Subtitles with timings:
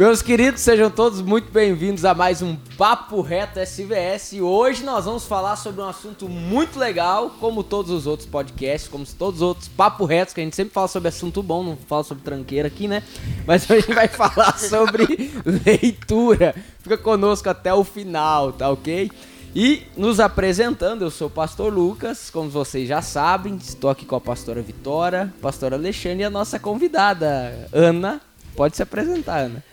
[0.00, 4.32] Meus queridos, sejam todos muito bem-vindos a mais um Papo Reto SVS.
[4.32, 8.88] E hoje nós vamos falar sobre um assunto muito legal, como todos os outros podcasts,
[8.88, 11.76] como todos os outros Papo Retos, que a gente sempre fala sobre assunto bom, não
[11.76, 13.02] fala sobre tranqueira aqui, né?
[13.46, 15.30] Mas hoje a gente vai falar sobre
[15.66, 16.54] leitura.
[16.78, 19.10] Fica conosco até o final, tá ok?
[19.54, 24.16] E nos apresentando, eu sou o pastor Lucas, como vocês já sabem, estou aqui com
[24.16, 28.29] a pastora Vitória, pastora Alexandre e a nossa convidada, Ana.
[28.60, 29.64] Pode se apresentar, Ana.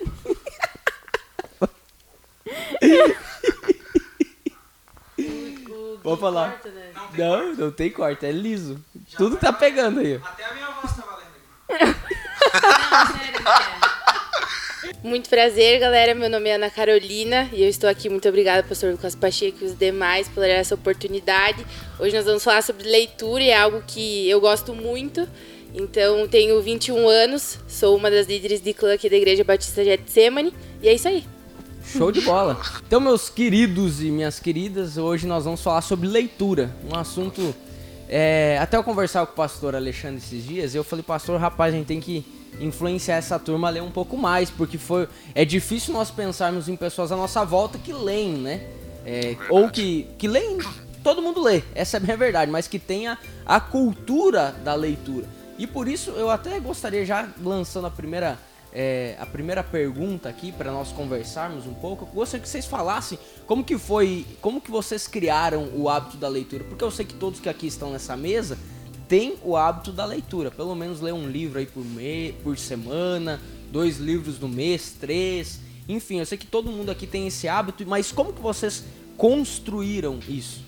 [6.02, 6.52] Vou falar.
[6.52, 6.90] Corte, né?
[7.18, 8.82] Não, não, tem corte, é liso.
[9.06, 10.18] Já Tudo tá pegando aí.
[10.24, 11.28] Até a minha voz tá valendo
[11.68, 11.84] aqui.
[15.06, 16.14] Muito prazer, galera.
[16.14, 18.08] Meu nome é Ana Carolina e eu estou aqui.
[18.08, 21.62] Muito obrigada, pastor Lucas Pacheco e os demais, por essa oportunidade.
[22.00, 25.28] Hoje nós vamos falar sobre leitura e é algo que eu gosto muito.
[25.80, 30.52] Então, tenho 21 anos, sou uma das líderes de clã aqui da Igreja Batista Getsemane
[30.82, 31.24] e é isso aí.
[31.84, 32.60] Show de bola.
[32.84, 36.74] Então, meus queridos e minhas queridas, hoje nós vamos falar sobre leitura.
[36.92, 37.54] Um assunto.
[38.08, 41.76] É, até eu conversar com o pastor Alexandre esses dias, eu falei, pastor, rapaz, a
[41.76, 42.26] gente tem que
[42.58, 46.74] influenciar essa turma a ler um pouco mais, porque foi é difícil nós pensarmos em
[46.74, 48.66] pessoas à nossa volta que leem, né?
[49.06, 50.58] É, ou que, que leem,
[51.04, 55.37] todo mundo lê, essa é a minha verdade, mas que tenha a cultura da leitura.
[55.58, 58.38] E por isso eu até gostaria já lançando a primeira
[58.72, 62.04] é, a primeira pergunta aqui para nós conversarmos um pouco.
[62.04, 66.28] Eu gostaria que vocês falassem como que foi, como que vocês criaram o hábito da
[66.28, 68.58] leitura, porque eu sei que todos que aqui estão nessa mesa
[69.08, 73.40] têm o hábito da leitura, pelo menos ler um livro aí por mês, por semana,
[73.72, 77.86] dois livros no mês, três, enfim, eu sei que todo mundo aqui tem esse hábito,
[77.86, 78.84] mas como que vocês
[79.16, 80.62] construíram isso?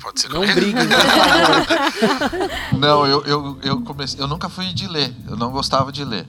[0.00, 0.86] Pode ser Não briguem,
[2.78, 4.22] Não, eu, eu, eu comecei.
[4.22, 5.14] Eu nunca fui de ler.
[5.26, 6.26] Eu não gostava de ler.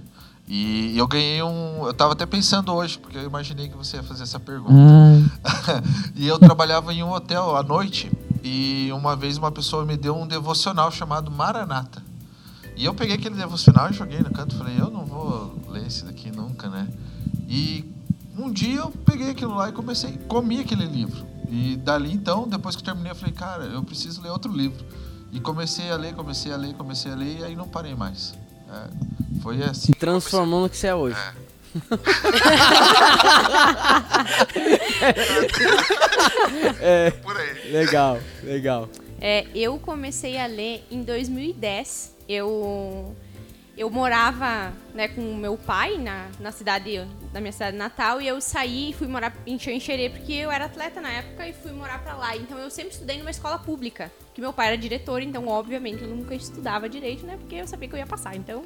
[0.47, 1.85] E eu ganhei um.
[1.85, 4.73] Eu estava até pensando hoje, porque eu imaginei que você ia fazer essa pergunta.
[4.73, 5.29] Hum.
[6.15, 8.11] e eu trabalhava em um hotel à noite.
[8.43, 12.01] E uma vez uma pessoa me deu um devocional chamado Maranata.
[12.75, 14.55] E eu peguei aquele devocional e joguei no canto.
[14.55, 16.87] Falei, eu não vou ler esse daqui nunca, né?
[17.47, 17.85] E
[18.37, 21.27] um dia eu peguei aquilo lá e comecei, comi aquele livro.
[21.49, 24.85] E dali então, depois que eu terminei, eu falei, cara, eu preciso ler outro livro.
[25.31, 28.33] E comecei a ler, comecei a ler, comecei a ler, e aí não parei mais.
[28.71, 28.87] É,
[29.41, 29.87] foi assim.
[29.87, 31.17] Se transformou no que você é hoje.
[31.17, 31.33] É.
[37.07, 37.11] é.
[37.21, 37.71] Por aí.
[37.71, 38.89] Legal, legal.
[39.21, 42.15] É, eu comecei a ler em 2010.
[42.27, 43.15] Eu
[43.79, 46.99] eu morava né, com o meu pai na, na cidade,
[47.31, 50.65] na minha cidade natal, e eu saí e fui morar em Xanxerê, porque eu era
[50.65, 52.35] atleta na época e fui morar para lá.
[52.35, 56.09] Então eu sempre estudei numa escola pública, que meu pai era diretor, então obviamente eu
[56.09, 58.65] nunca estudava direito, né, porque eu sabia que eu ia passar, então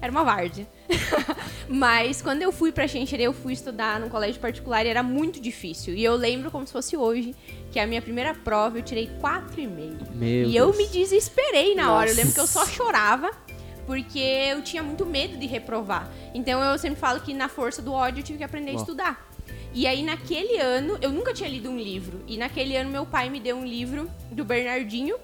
[0.00, 0.66] era uma várzea.
[1.68, 5.38] Mas quando eu fui para Xanxerê, eu fui estudar num colégio particular e era muito
[5.38, 5.92] difícil.
[5.92, 7.36] E eu lembro como se fosse hoje,
[7.70, 10.06] que a minha primeira prova eu tirei 4,5.
[10.14, 10.54] E Deus.
[10.54, 11.94] eu me desesperei na Nossa.
[11.96, 13.43] hora, eu lembro que eu só chorava
[13.86, 16.10] porque eu tinha muito medo de reprovar.
[16.34, 18.78] Então eu sempre falo que na força do ódio eu tive que aprender Bom.
[18.78, 19.30] a estudar.
[19.72, 22.22] E aí naquele ano, eu nunca tinha lido um livro.
[22.26, 25.16] E naquele ano meu pai me deu um livro do Bernardinho,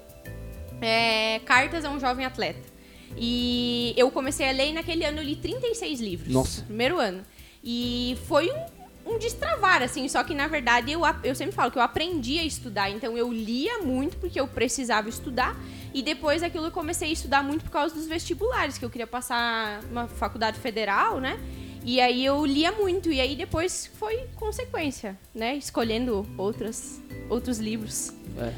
[0.81, 2.69] é, Cartas a um Jovem Atleta.
[3.17, 6.33] E eu comecei a ler e naquele ano eu li 36 livros.
[6.33, 6.63] Nossa.
[6.63, 7.23] Primeiro ano.
[7.63, 10.07] E foi um um destravar, assim.
[10.07, 12.89] Só que, na verdade, eu, eu sempre falo que eu aprendi a estudar.
[12.89, 15.55] Então, eu lia muito porque eu precisava estudar.
[15.93, 19.07] E depois aquilo eu comecei a estudar muito por causa dos vestibulares, que eu queria
[19.07, 21.39] passar uma faculdade federal, né?
[21.83, 23.11] E aí eu lia muito.
[23.11, 25.55] E aí depois foi consequência, né?
[25.55, 28.13] Escolhendo outras, outros livros.
[28.37, 28.53] É.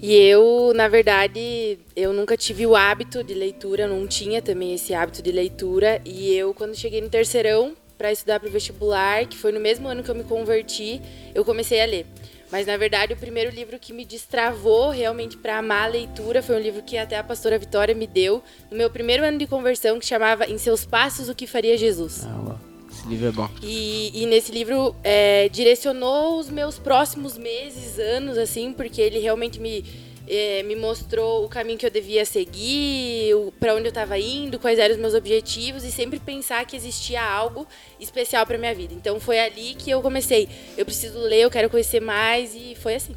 [0.00, 4.94] E eu, na verdade, eu nunca tive o hábito de leitura, não tinha também esse
[4.94, 6.00] hábito de leitura.
[6.04, 9.88] E eu, quando cheguei no terceirão, para estudar para o vestibular, que foi no mesmo
[9.88, 11.00] ano que eu me converti,
[11.34, 12.06] eu comecei a ler.
[12.50, 16.56] Mas na verdade, o primeiro livro que me destravou realmente para amar a leitura foi
[16.56, 19.98] um livro que até a pastora Vitória me deu no meu primeiro ano de conversão,
[19.98, 22.24] que chamava Em Seus Passos o que Faria Jesus.
[22.24, 22.56] Ah,
[22.90, 23.48] Esse livro é bom.
[23.62, 29.60] E, e nesse livro é, direcionou os meus próximos meses, anos, assim, porque ele realmente
[29.60, 29.84] me
[30.28, 34.78] é, me mostrou o caminho que eu devia seguir, para onde eu estava indo, quais
[34.78, 37.66] eram os meus objetivos e sempre pensar que existia algo
[38.00, 38.94] especial para minha vida.
[38.94, 40.48] Então foi ali que eu comecei.
[40.76, 43.14] Eu preciso ler, eu quero conhecer mais e foi assim.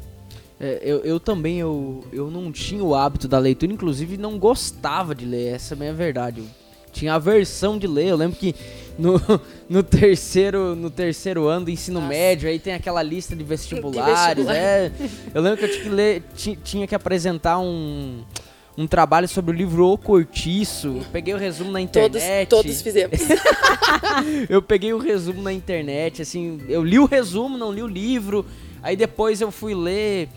[0.58, 5.14] É, eu, eu também eu, eu não tinha o hábito da leitura, inclusive não gostava
[5.14, 6.40] de ler, essa é a minha verdade.
[6.40, 6.59] Eu
[6.92, 8.08] tinha aversão de ler.
[8.08, 8.54] Eu lembro que
[8.98, 9.20] no,
[9.68, 12.12] no, terceiro, no terceiro ano do ensino Nossa.
[12.12, 14.36] médio, aí tem aquela lista de vestibulares.
[14.36, 14.56] De vestibular.
[14.56, 14.92] é,
[15.34, 16.22] eu lembro que eu tinha que ler,
[16.62, 18.22] tinha que apresentar um
[18.80, 20.88] um trabalho sobre o livro O Cortiço.
[20.88, 22.48] Eu peguei o resumo na Todos, internet.
[22.48, 23.18] todos fizemos.
[24.48, 28.46] eu peguei o resumo na internet, assim, eu li o resumo, não li o livro.
[28.82, 30.30] Aí depois eu fui ler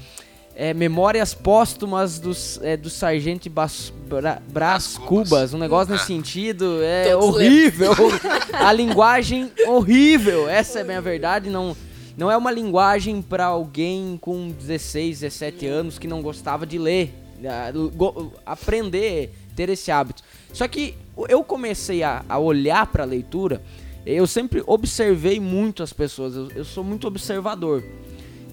[0.55, 6.79] é, Memórias Póstumas dos, é, do Sargento Bas, Bra, Brás Cubas, um negócio nesse sentido.
[6.81, 7.91] É Todos horrível.
[8.53, 10.47] a linguagem horrível.
[10.47, 11.75] Essa é bem a verdade, não.
[12.15, 17.11] Não é uma linguagem para alguém com 16, 17 anos que não gostava de ler,
[17.43, 20.21] a- go- aprender, ter esse hábito.
[20.53, 20.93] Só que
[21.27, 23.63] eu comecei a, a olhar para a leitura,
[24.05, 27.83] eu sempre observei muito as pessoas, eu, eu sou muito observador.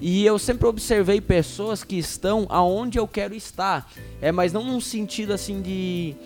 [0.00, 3.90] E eu sempre observei pessoas que estão aonde eu quero estar.
[4.20, 6.16] É, mas não num sentido assim de.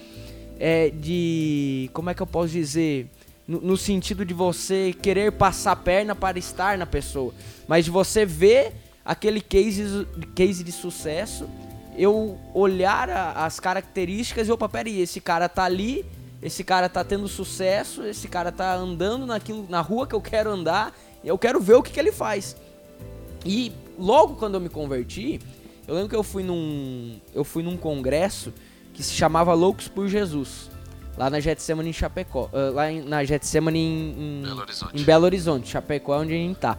[0.60, 1.90] É, de.
[1.92, 3.08] Como é que eu posso dizer?
[3.46, 7.34] No, no sentido de você querer passar a perna para estar na pessoa.
[7.66, 8.72] Mas de você ver
[9.04, 11.48] aquele case, case de sucesso,
[11.98, 16.06] eu olhar a- as características e opa, peraí, esse cara tá ali,
[16.40, 20.50] esse cara tá tendo sucesso, esse cara tá andando naquilo, na rua que eu quero
[20.50, 22.56] andar, eu quero ver o que, que ele faz.
[23.44, 25.40] E logo quando eu me converti,
[25.86, 28.52] eu lembro que eu fui num eu fui num congresso
[28.92, 30.70] que se chamava Loucos por Jesus,
[31.18, 35.00] lá na Getsemane em Chapecó, lá em- na Getsemane em, em Belo Horizonte.
[35.00, 36.78] em Belo Horizonte, Chapecó é onde a gente tá.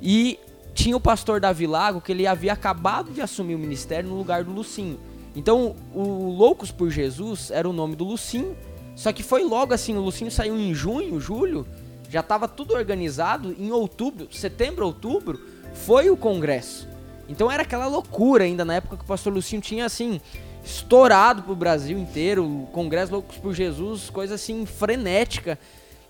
[0.00, 0.38] E
[0.72, 4.44] tinha o pastor Davi Lago que ele havia acabado de assumir o ministério no lugar
[4.44, 4.98] do Lucinho.
[5.34, 8.56] Então, o Loucos por Jesus era o nome do Lucinho,
[8.96, 11.66] só que foi logo assim, o Lucinho saiu em junho, julho,
[12.08, 15.38] já estava tudo organizado, em outubro, setembro, outubro,
[15.84, 16.88] foi o congresso.
[17.28, 20.20] Então era aquela loucura ainda na época que o pastor Lucinho tinha assim
[20.64, 25.58] estourado pro Brasil inteiro, o Congresso Loucos por Jesus, coisa assim frenética.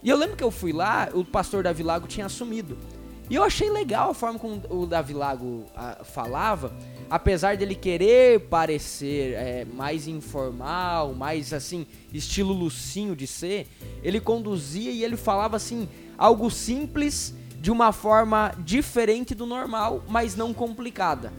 [0.03, 2.79] E eu lembro que eu fui lá, o pastor Davi Lago tinha assumido.
[3.31, 6.73] E eu achei legal a forma como o Davi Lago ah, falava,
[7.11, 13.67] apesar dele querer parecer é, mais informal, mais assim, estilo Lucinho de ser,
[14.03, 20.37] ele conduzia e ele falava assim, algo simples de uma forma diferente do normal, mas
[20.37, 21.33] não complicada,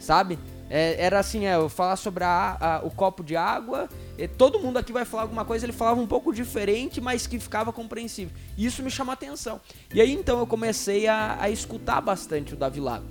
[0.00, 0.38] sabe?
[0.70, 3.88] É, era assim, é, eu falar sobre a- a- o copo de água,
[4.36, 7.72] todo mundo aqui vai falar alguma coisa, ele falava um pouco diferente, mas que ficava
[7.72, 8.34] compreensível.
[8.56, 9.60] E isso me chamou a atenção.
[9.94, 13.06] E aí então eu comecei a, a escutar bastante o Davi Lago.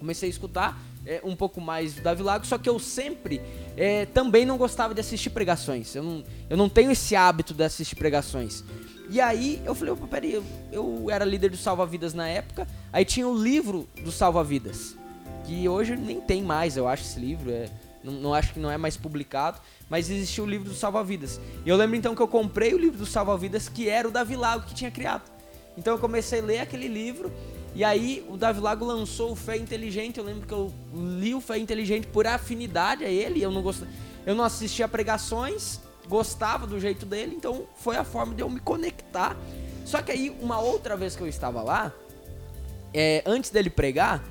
[0.00, 3.40] Comecei a escutar é, um pouco mais do Davi Lago, só que eu sempre
[3.76, 5.94] é, também não gostava de assistir pregações.
[5.94, 8.64] Eu não, eu não tenho esse hábito de assistir pregações.
[9.10, 12.66] E aí eu falei, opa, peraí, eu, eu era líder do Salva Vidas na época,
[12.92, 14.96] aí tinha o livro do Salva Vidas,
[15.44, 17.68] que hoje nem tem mais, eu acho, esse livro, é,
[18.02, 19.60] não, não acho que não é mais publicado,
[19.90, 21.38] mas existia o livro do Salva Vidas.
[21.64, 24.10] E eu lembro então que eu comprei o livro do Salva Vidas, que era o
[24.10, 25.22] Davi Lago que tinha criado.
[25.76, 27.30] Então eu comecei a ler aquele livro,
[27.74, 31.40] e aí o Davi Lago lançou o Fé Inteligente, eu lembro que eu li o
[31.40, 33.90] Fé Inteligente por afinidade a ele, eu não gostava,
[34.24, 38.60] eu não assistia pregações, gostava do jeito dele, então foi a forma de eu me
[38.60, 39.36] conectar.
[39.84, 41.92] Só que aí, uma outra vez que eu estava lá,
[42.92, 44.24] é, antes dele pregar,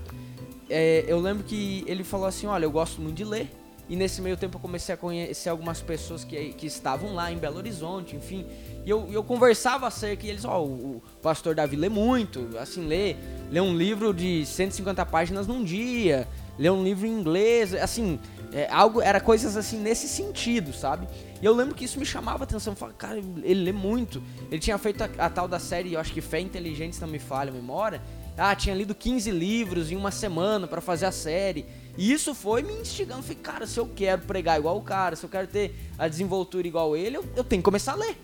[0.70, 3.50] é, eu lembro que ele falou assim: Olha, eu gosto muito de ler.
[3.90, 7.38] E nesse meio tempo eu comecei a conhecer algumas pessoas que, que estavam lá em
[7.38, 8.46] Belo Horizonte, enfim.
[8.86, 12.88] E eu, eu conversava acerca e eles, ó, o, o pastor Davi lê muito, assim,
[12.88, 13.18] lê,
[13.52, 16.28] lê um livro de 150 páginas num dia,
[16.58, 18.20] lê um livro em inglês, assim,
[18.54, 21.08] é, algo, era coisas assim nesse sentido, sabe?
[21.42, 24.22] E eu lembro que isso me chamava a atenção, eu falava, cara, ele lê muito.
[24.52, 27.08] Ele tinha feito a, a tal da série, eu acho que Fé Inteligente, se não
[27.08, 28.02] me falha a memória.
[28.38, 31.66] Ah, tinha lido 15 livros em uma semana pra fazer a série.
[31.98, 33.22] E isso foi me instigando.
[33.22, 36.68] Falei, cara, se eu quero pregar igual o cara, se eu quero ter a desenvoltura
[36.68, 38.18] igual ele, eu, eu tenho que começar a ler.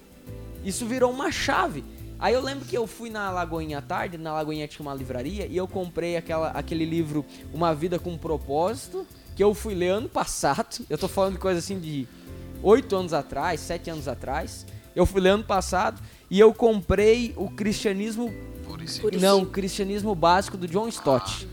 [0.64, 1.84] Isso virou uma chave.
[2.18, 5.46] Aí eu lembro que eu fui na Lagoinha à tarde, na Lagoinha tinha uma livraria,
[5.46, 9.08] e eu comprei aquela, aquele livro Uma Vida com Propósito,
[9.40, 10.86] que eu fui ler ano passado.
[10.90, 12.06] Eu tô falando de coisa assim de
[12.62, 14.66] oito anos atrás, sete anos atrás.
[14.94, 18.34] Eu fui ler ano passado e eu comprei o Cristianismo
[18.66, 19.10] Puríssimo.
[19.22, 21.48] Não, cristianismo básico do John Stott.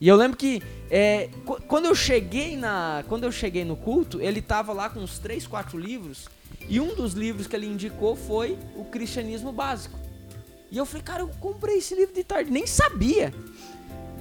[0.00, 4.20] E eu lembro que é, qu- quando eu cheguei na, quando eu cheguei no culto,
[4.20, 6.28] ele tava lá com uns 3, 4 livros,
[6.68, 9.98] e um dos livros que ele indicou foi o Cristianismo Básico.
[10.70, 13.34] E eu falei, cara, eu comprei esse livro de tarde, nem sabia.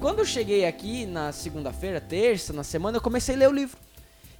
[0.02, 3.78] Quando eu cheguei aqui na segunda-feira, terça, na semana, eu comecei a ler o livro.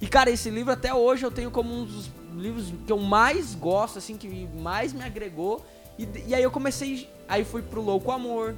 [0.00, 3.54] E cara, esse livro até hoje eu tenho como um dos livros que eu mais
[3.54, 5.64] gosto, assim, que mais me agregou.
[5.96, 8.56] E, e aí eu comecei, aí fui pro Louco Amor.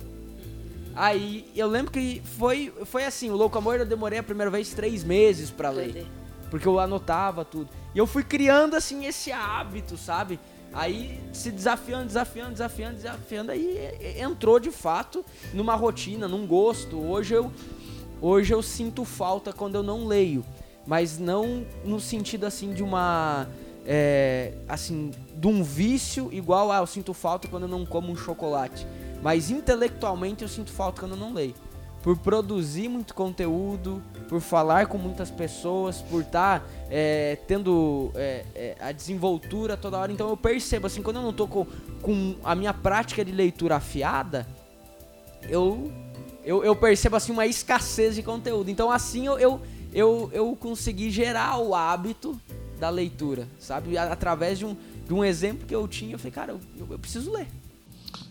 [0.97, 4.71] Aí eu lembro que foi, foi assim, o Louco Amor eu demorei a primeira vez
[4.71, 6.07] três meses pra ler.
[6.51, 7.69] Porque eu anotava tudo.
[7.95, 10.41] E eu fui criando, assim, esse hábito, sabe?
[10.75, 16.99] Aí se desafiando, desafiando, desafiando, desafiando, aí entrou de fato numa rotina, num gosto.
[16.99, 17.53] Hoje eu,
[18.21, 20.45] hoje eu sinto falta quando eu não leio.
[20.87, 23.49] mas não no sentido assim de uma
[23.87, 28.17] é, assim de um vício igual ah, eu sinto falta quando eu não como um
[28.17, 28.87] chocolate,
[29.23, 31.55] mas intelectualmente eu sinto falta quando eu não leio.
[32.03, 38.45] Por produzir muito conteúdo, por falar com muitas pessoas, por estar tá, é, tendo é,
[38.55, 40.13] é, a desenvoltura toda hora.
[40.13, 41.67] Então eu percebo, assim, quando eu não tô com,
[42.03, 44.47] com a minha prática de leitura afiada,
[45.49, 45.93] eu,
[46.45, 48.71] eu, eu, percebo, assim, uma escassez de conteúdo.
[48.71, 49.61] Então assim eu, eu,
[49.93, 52.41] eu, eu consegui gerar o hábito
[52.79, 53.97] da leitura, sabe?
[53.97, 54.77] Através de um,
[55.07, 57.47] de um exemplo que eu tinha, eu falei, cara, eu, eu preciso ler.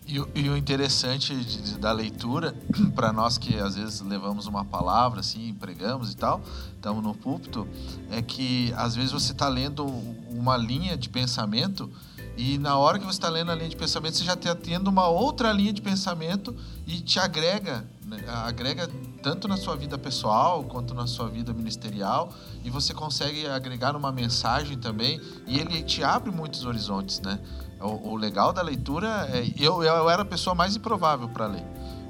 [0.06, 2.54] E, e, o interessante de, de, da leitura,
[2.94, 6.42] para nós que às vezes levamos uma palavra, assim, pregamos e tal,
[6.76, 7.68] estamos no púlpito,
[8.12, 9.86] é que às vezes você está lendo
[10.30, 11.90] uma linha de pensamento
[12.36, 14.88] e na hora que você está lendo a linha de pensamento, você já está tendo
[14.88, 16.56] uma outra linha de pensamento
[16.88, 18.18] e te agrega, né?
[18.28, 18.90] agrega
[19.22, 22.34] tanto na sua vida pessoal quanto na sua vida ministerial
[22.64, 27.40] e você consegue agregar uma mensagem também e ele te abre muitos horizontes, né?
[27.84, 29.46] O, o legal da leitura é.
[29.60, 31.66] Eu, eu era a pessoa mais improvável para ler.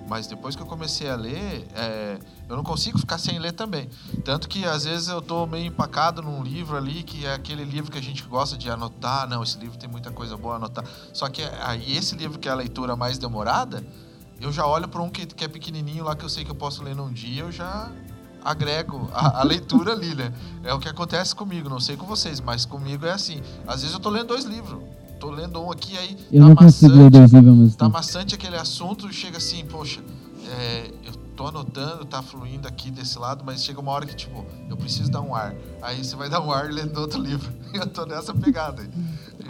[0.07, 3.89] Mas depois que eu comecei a ler, é, eu não consigo ficar sem ler também.
[4.23, 7.89] Tanto que às vezes eu estou meio empacado num livro ali, que é aquele livro
[7.89, 9.27] que a gente gosta de anotar.
[9.27, 10.85] Não, esse livro tem muita coisa boa a anotar.
[11.13, 13.83] Só que aí esse livro que é a leitura mais demorada,
[14.39, 16.55] eu já olho para um que, que é pequenininho lá que eu sei que eu
[16.55, 17.89] posso ler num dia, eu já
[18.43, 20.33] agrego a, a, leitura ali, né?
[20.65, 23.41] É o que acontece comigo, não sei com vocês, mas comigo é assim.
[23.65, 24.83] Às vezes eu tô lendo dois livros
[25.19, 28.35] tô lendo um aqui, aí eu tá não consigo ler dois livros mesmo Tá maçante
[28.35, 30.01] aquele assunto e chega assim, poxa,
[30.59, 34.45] é, eu tô anotando, tá fluindo aqui desse lado, mas chega uma hora que, tipo,
[34.69, 35.55] eu preciso dar um ar.
[35.81, 37.51] Aí você vai dar um ar lendo outro livro.
[37.73, 38.87] Eu tô nessa pegada.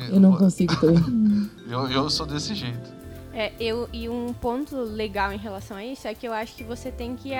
[0.09, 1.49] Eu não consigo também.
[1.67, 2.89] Eu, eu sou desse jeito.
[3.33, 6.63] É, eu, e um ponto legal em relação a isso é que eu acho que
[6.63, 7.33] você tem que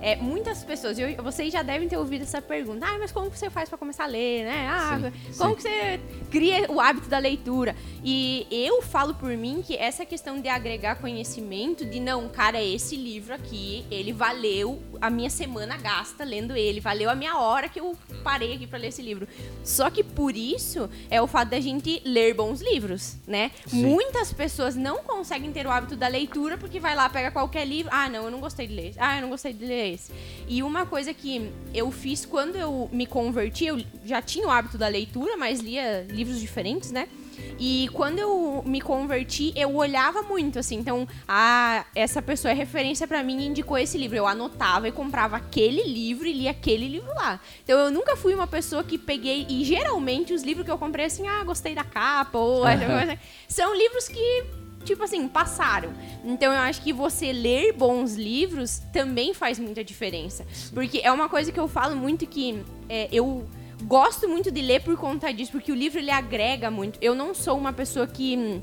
[0.00, 3.50] é, muitas pessoas, eu, vocês já devem ter ouvido essa pergunta, ah, mas como você
[3.50, 4.68] faz para começar a ler, né?
[4.70, 5.62] Ah, sim, como sim.
[5.62, 6.00] você
[6.30, 7.74] cria o hábito da leitura?
[8.04, 12.96] E eu falo por mim que essa questão de agregar conhecimento, de não, cara, esse
[12.96, 17.80] livro aqui, ele valeu a minha semana gasta lendo ele, valeu a minha hora que
[17.80, 19.26] eu parei aqui para ler esse livro.
[19.64, 23.50] Só que por isso é o fato da gente ler bons livros, né?
[23.66, 23.82] Sim.
[23.82, 27.90] Muitas pessoas não conseguem ter o hábito da leitura porque vai lá, pega qualquer livro,
[27.92, 28.94] ah, não, eu não gostei de ler.
[28.98, 30.12] Ah, eu não gostei de ler esse.
[30.46, 34.78] E uma coisa que eu fiz quando eu me converti, eu já tinha o hábito
[34.78, 37.08] da leitura, mas lia livros diferentes, né?
[37.58, 40.76] E quando eu me converti, eu olhava muito, assim.
[40.76, 44.16] Então, ah, essa pessoa é referência para mim e indicou esse livro.
[44.16, 47.40] Eu anotava e comprava aquele livro e lia aquele livro lá.
[47.64, 49.46] Então, eu nunca fui uma pessoa que peguei.
[49.48, 52.62] E geralmente, os livros que eu comprei, assim, ah, gostei da capa, ou.
[53.48, 54.44] são livros que
[54.84, 55.92] tipo assim, passaram.
[56.24, 60.46] Então eu acho que você ler bons livros também faz muita diferença.
[60.72, 63.46] Porque é uma coisa que eu falo muito que é, eu
[63.84, 66.98] gosto muito de ler por conta disso, porque o livro ele agrega muito.
[67.02, 68.62] Eu não sou uma pessoa que hum,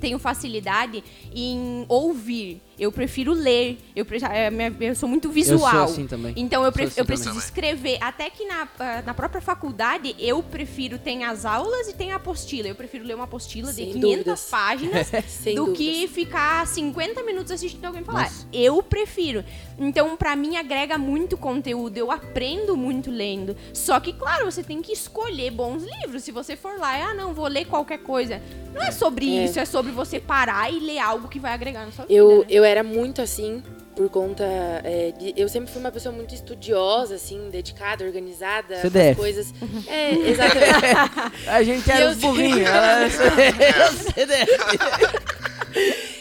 [0.00, 1.02] tenho facilidade
[1.34, 2.60] em ouvir.
[2.82, 3.78] Eu prefiro ler.
[3.94, 5.60] Eu, é, eu sou muito visual.
[5.60, 6.34] Eu sou assim também.
[6.36, 7.44] Então eu, pre assim eu preciso também.
[7.44, 7.98] escrever.
[8.00, 12.16] Até que na, ah, na própria faculdade eu prefiro tem as aulas e tem a
[12.16, 12.66] apostila.
[12.66, 14.48] Eu prefiro ler uma apostila Sem de 500 dúvidas.
[14.50, 15.10] páginas
[15.46, 15.78] do dúvidas.
[15.78, 18.24] que ficar 50 minutos assistindo alguém falar.
[18.24, 18.48] Nossa.
[18.52, 19.44] Eu prefiro.
[19.78, 21.96] Então para mim agrega muito conteúdo.
[21.96, 23.56] Eu aprendo muito lendo.
[23.72, 26.24] Só que claro, você tem que escolher bons livros.
[26.24, 28.42] Se você for lá, ah não, vou ler qualquer coisa.
[28.74, 29.44] Não é sobre é.
[29.44, 32.40] isso, é sobre você parar e ler algo que vai agregar na sua eu, vida.
[32.40, 32.46] Né?
[32.48, 33.62] Eu era muito assim,
[33.94, 39.16] por conta é, de, eu sempre fui uma pessoa muito estudiosa assim dedicada organizada CDF.
[39.16, 39.54] coisas.
[39.86, 41.46] É exatamente.
[41.46, 43.08] A gente era os burrinhos ela
[44.14, 44.52] CDF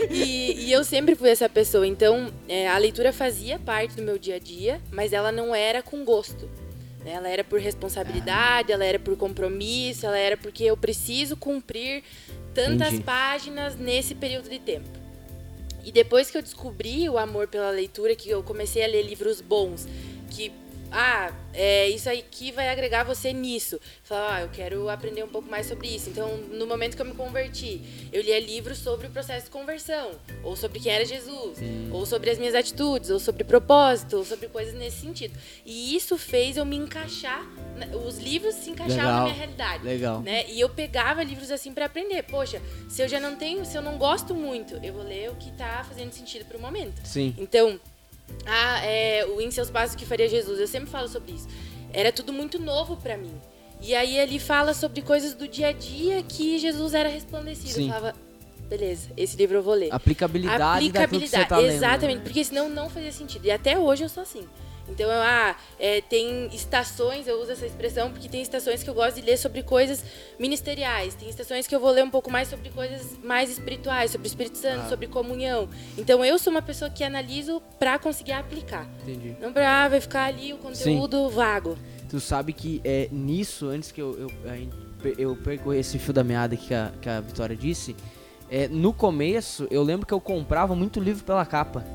[0.09, 1.87] e, e, eu sempre fui essa pessoa.
[1.87, 5.81] Então é, a leitura fazia parte do meu dia a dia mas ela não era
[5.81, 6.49] com gosto
[7.03, 7.13] né?
[7.13, 12.03] ela era por responsabilidade ela era por compromisso ela era porque eu preciso cumprir
[12.53, 13.03] tantas Entendi.
[13.03, 15.00] páginas nesse período de tempo
[15.83, 19.41] e depois que eu descobri o amor pela leitura, que eu comecei a ler livros
[19.41, 19.87] bons,
[20.29, 20.51] que
[20.91, 23.79] ah, é, isso aqui vai agregar você nisso.
[24.03, 26.09] Falar, ah, eu quero aprender um pouco mais sobre isso.
[26.09, 27.81] Então, no momento que eu me converti,
[28.11, 30.11] eu lia livros sobre o processo de conversão,
[30.43, 31.89] ou sobre quem era Jesus, Sim.
[31.91, 35.37] ou sobre as minhas atitudes, ou sobre propósito, ou sobre coisas nesse sentido.
[35.65, 37.45] E isso fez eu me encaixar,
[38.05, 39.17] os livros se encaixavam Legal.
[39.19, 39.83] na minha realidade.
[39.83, 40.21] Legal.
[40.21, 40.45] Né?
[40.49, 42.23] E eu pegava livros assim para aprender.
[42.23, 45.35] Poxa, se eu já não tenho, se eu não gosto muito, eu vou ler o
[45.35, 47.01] que tá fazendo sentido pro momento.
[47.05, 47.33] Sim.
[47.37, 47.79] Então,
[48.45, 50.59] ah, é, o Em Seus Passos que Faria Jesus.
[50.59, 51.47] Eu sempre falo sobre isso.
[51.93, 53.33] Era tudo muito novo para mim.
[53.81, 57.73] E aí ele fala sobre coisas do dia a dia que Jesus era resplandecido.
[57.73, 57.87] Sim.
[57.87, 58.15] Eu falava,
[58.69, 59.91] beleza, esse livro eu vou ler.
[59.91, 62.23] Aplicabilidade, Aplicabilidade, que você tá exatamente, lendo, né?
[62.23, 63.45] porque senão não fazia sentido.
[63.45, 64.47] E até hoje eu sou assim.
[64.87, 68.93] Então, eu, ah, é, tem estações, eu uso essa expressão porque tem estações que eu
[68.93, 70.03] gosto de ler sobre coisas
[70.39, 74.27] ministeriais, tem estações que eu vou ler um pouco mais sobre coisas mais espirituais, sobre
[74.27, 74.89] o Espírito Santo, Ah.
[74.89, 75.69] sobre comunhão.
[75.97, 78.87] Então, eu sou uma pessoa que analiso pra conseguir aplicar.
[79.03, 79.35] Entendi.
[79.39, 81.77] Não pra, ah, vai ficar ali o conteúdo vago.
[82.09, 86.57] Tu sabe que é nisso, antes que eu, eu, eu percorrer esse fio da meada
[86.57, 87.95] que a, que a Vitória disse,
[88.49, 91.85] é, no começo eu lembro que eu comprava muito livro pela capa.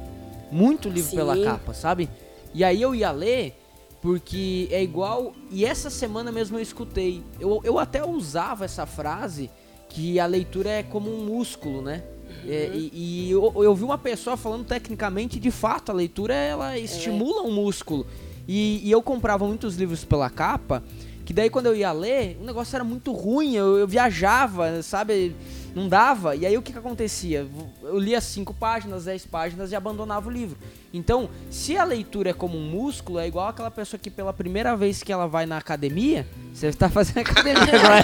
[0.50, 1.16] Muito livro Sim.
[1.16, 2.08] pela capa, sabe?
[2.56, 3.54] E aí eu ia ler,
[4.00, 5.34] porque é igual.
[5.50, 7.22] E essa semana mesmo eu escutei.
[7.38, 9.50] Eu, eu até usava essa frase
[9.90, 12.02] que a leitura é como um músculo, né?
[12.48, 16.78] É, e e eu, eu vi uma pessoa falando tecnicamente, de fato, a leitura ela
[16.78, 18.06] estimula um músculo.
[18.48, 20.82] E, e eu comprava muitos livros pela capa,
[21.26, 25.36] que daí quando eu ia ler, o negócio era muito ruim, eu, eu viajava, sabe?
[25.74, 26.34] Não dava.
[26.34, 27.46] E aí o que, que acontecia?
[27.82, 30.56] Eu lia cinco páginas, 10 páginas e abandonava o livro.
[30.96, 34.74] Então, se a leitura é como um músculo, é igual aquela pessoa que pela primeira
[34.74, 38.02] vez que ela vai na academia, você está fazendo academia agora.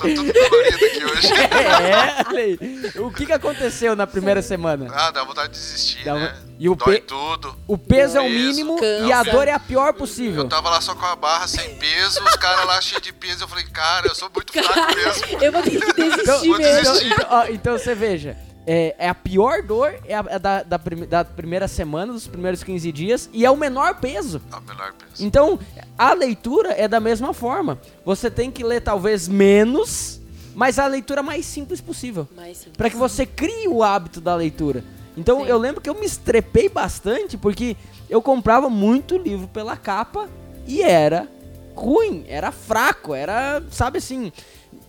[0.00, 1.28] Tô tudo colorido aqui hoje.
[2.96, 3.00] é.
[3.00, 4.88] O que, que aconteceu na primeira semana?
[4.92, 6.36] Ah, dá vontade de desistir, Dá né?
[6.58, 7.56] e o Dói pe- tudo.
[7.66, 9.06] O peso é o mínimo Cansa.
[9.06, 10.42] e a dor é a pior possível.
[10.44, 13.44] Eu tava lá só com a barra sem peso, os caras lá cheios de peso.
[13.44, 15.42] Eu falei, cara, eu sou muito fraco mesmo.
[15.42, 16.82] Eu vou ter que desistir Então, mesmo.
[16.82, 17.12] desistir.
[17.12, 20.78] então, ó, então você veja, é, é a pior dor é a, é da, da,
[20.78, 24.40] prime- da primeira semana, dos primeiros 15 dias, e é o menor peso.
[24.52, 25.24] É o menor peso.
[25.24, 25.58] Então,
[25.98, 27.78] a leitura é da mesma forma.
[28.04, 30.20] Você tem que ler talvez menos,
[30.54, 32.26] mas a leitura mais simples possível.
[32.76, 34.82] Pra que você crie o hábito da leitura.
[35.16, 35.48] Então Sim.
[35.48, 37.76] eu lembro que eu me estrepei bastante porque
[38.10, 40.28] eu comprava muito livro pela capa
[40.66, 41.28] e era
[41.74, 44.32] ruim, era fraco, era, sabe assim,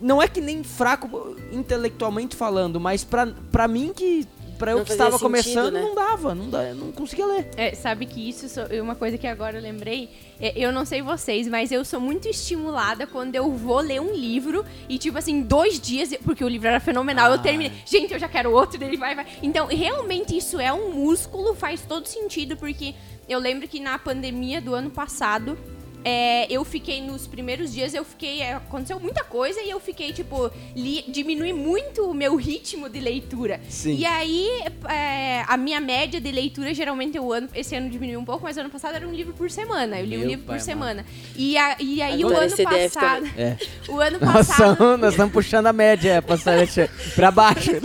[0.06, 4.86] não é que nem fraco intelectualmente falando, mas pra, pra mim que pra eu Não
[4.86, 5.82] que estava sentido, começando né?
[5.82, 6.46] não dava, não
[6.76, 7.50] não conseguia ler.
[7.58, 10.10] É, sabe que isso so- é uma coisa que agora eu lembrei.
[10.40, 14.14] É, eu não sei vocês, mas eu sou muito estimulada quando eu vou ler um
[14.14, 17.74] livro e, tipo assim, dois dias, porque o livro era fenomenal, eu terminei.
[17.86, 19.26] Gente, eu já quero outro dele, vai, vai.
[19.44, 22.96] Então, realmente, isso é um músculo, faz todo sentido, porque
[23.28, 25.58] eu lembro que na pandemia do ano passado.
[26.06, 28.42] É, eu fiquei nos primeiros dias, eu fiquei.
[28.42, 33.00] é, Aconteceu muita coisa e eu fiquei, tipo, li, diminui muito o meu ritmo de
[33.00, 33.60] leitura.
[33.68, 33.96] Sim.
[33.98, 34.48] E aí,
[34.88, 38.56] é, a minha média de leitura, geralmente, o ano, esse ano diminuiu um pouco, mas
[38.58, 40.00] ano passado era um livro por semana.
[40.00, 40.66] Eu li um Meu livro pai por amado.
[40.66, 41.06] semana.
[41.36, 43.26] E, a- e aí, Agora o ano CDF passado.
[43.38, 43.58] É.
[43.90, 44.72] O ano Nós passado.
[44.74, 47.72] estamos, nós estamos puxando a média, Alexandre, pra baixo.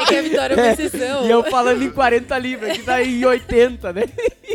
[0.00, 1.26] É que a Vitória é uma exceção.
[1.26, 4.04] E eu falando em 40 livros, aqui tá em 80, né?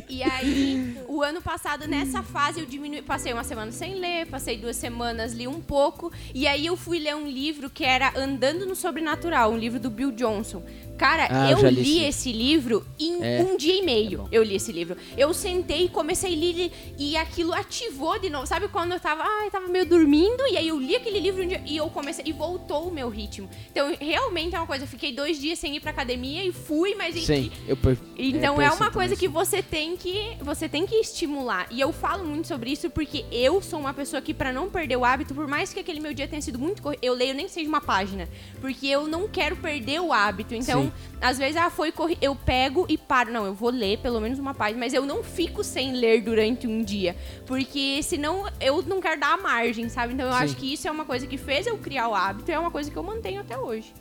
[0.08, 0.93] E aí,
[1.24, 5.48] ano passado, nessa fase, eu diminui, passei uma semana sem ler, passei duas semanas, li
[5.48, 6.12] um pouco.
[6.34, 9.90] E aí eu fui ler um livro que era Andando no Sobrenatural, um livro do
[9.90, 10.64] Bill Johnson.
[11.04, 12.32] Cara, Ah, eu já li li esse.
[12.32, 13.42] livro em É.
[13.44, 14.20] um dia e É meio.
[14.20, 14.28] bom.
[14.32, 14.96] eu li esse livro.
[15.18, 18.48] Eu sentei e comecei a ler e aquilo ativou de novo.
[18.48, 21.44] Sabe quando eu tava, ah, eu tava meio dormindo e aí eu li aquele livro
[21.44, 23.50] um dia, e eu comecei e voltou o meu ritmo.
[23.70, 26.96] Então, realmente é uma coisa, eu fiquei dois dias sem ir pra academia e fui,
[26.96, 29.20] mas Sim, eu per- então é, é, uma coisa isso.
[29.20, 31.68] que você tem que você tem que estimular.
[31.70, 34.96] E eu falo muito sobre isso porque eu sou uma pessoa que pra não perder
[34.96, 37.46] o hábito, por mais que aquele meu dia tenha sido muito corrido, eu leio nem
[37.48, 38.30] que seja uma página,
[38.62, 40.56] porque eu não quero perder o hábito.
[40.56, 40.93] Então, Sim.
[41.22, 44.40] Às vezes ah, foi corri eu pego e paro, não, eu vou ler pelo menos
[44.40, 49.00] uma página, mas eu não fico sem ler durante um dia, porque senão eu não
[49.02, 50.14] quero dar a margem, sabe?
[50.14, 50.44] Então eu Sim.
[50.44, 52.72] acho que isso é uma coisa que fez eu criar o hábito e é uma
[52.72, 53.94] coisa que eu mantenho até hoje.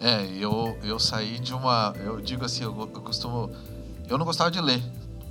[0.00, 1.94] É, eu, eu saí de uma.
[2.04, 3.50] Eu digo assim, eu, eu costumo.
[4.08, 4.82] Eu não gostava de ler.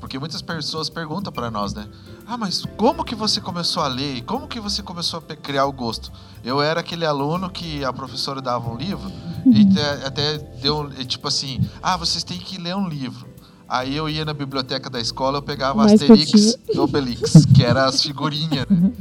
[0.06, 1.88] Porque muitas pessoas perguntam pra nós, né?
[2.28, 4.22] Ah, mas como que você começou a ler?
[4.22, 6.12] Como que você começou a criar o gosto?
[6.44, 9.12] Eu era aquele aluno que a professora dava um livro
[9.48, 13.28] e te- até deu, tipo assim, ah, vocês têm que ler um livro.
[13.68, 17.86] Aí eu ia na biblioteca da escola, eu pegava Mais Asterix e Obelix, que era
[17.86, 18.66] as figurinhas.
[18.70, 18.92] né?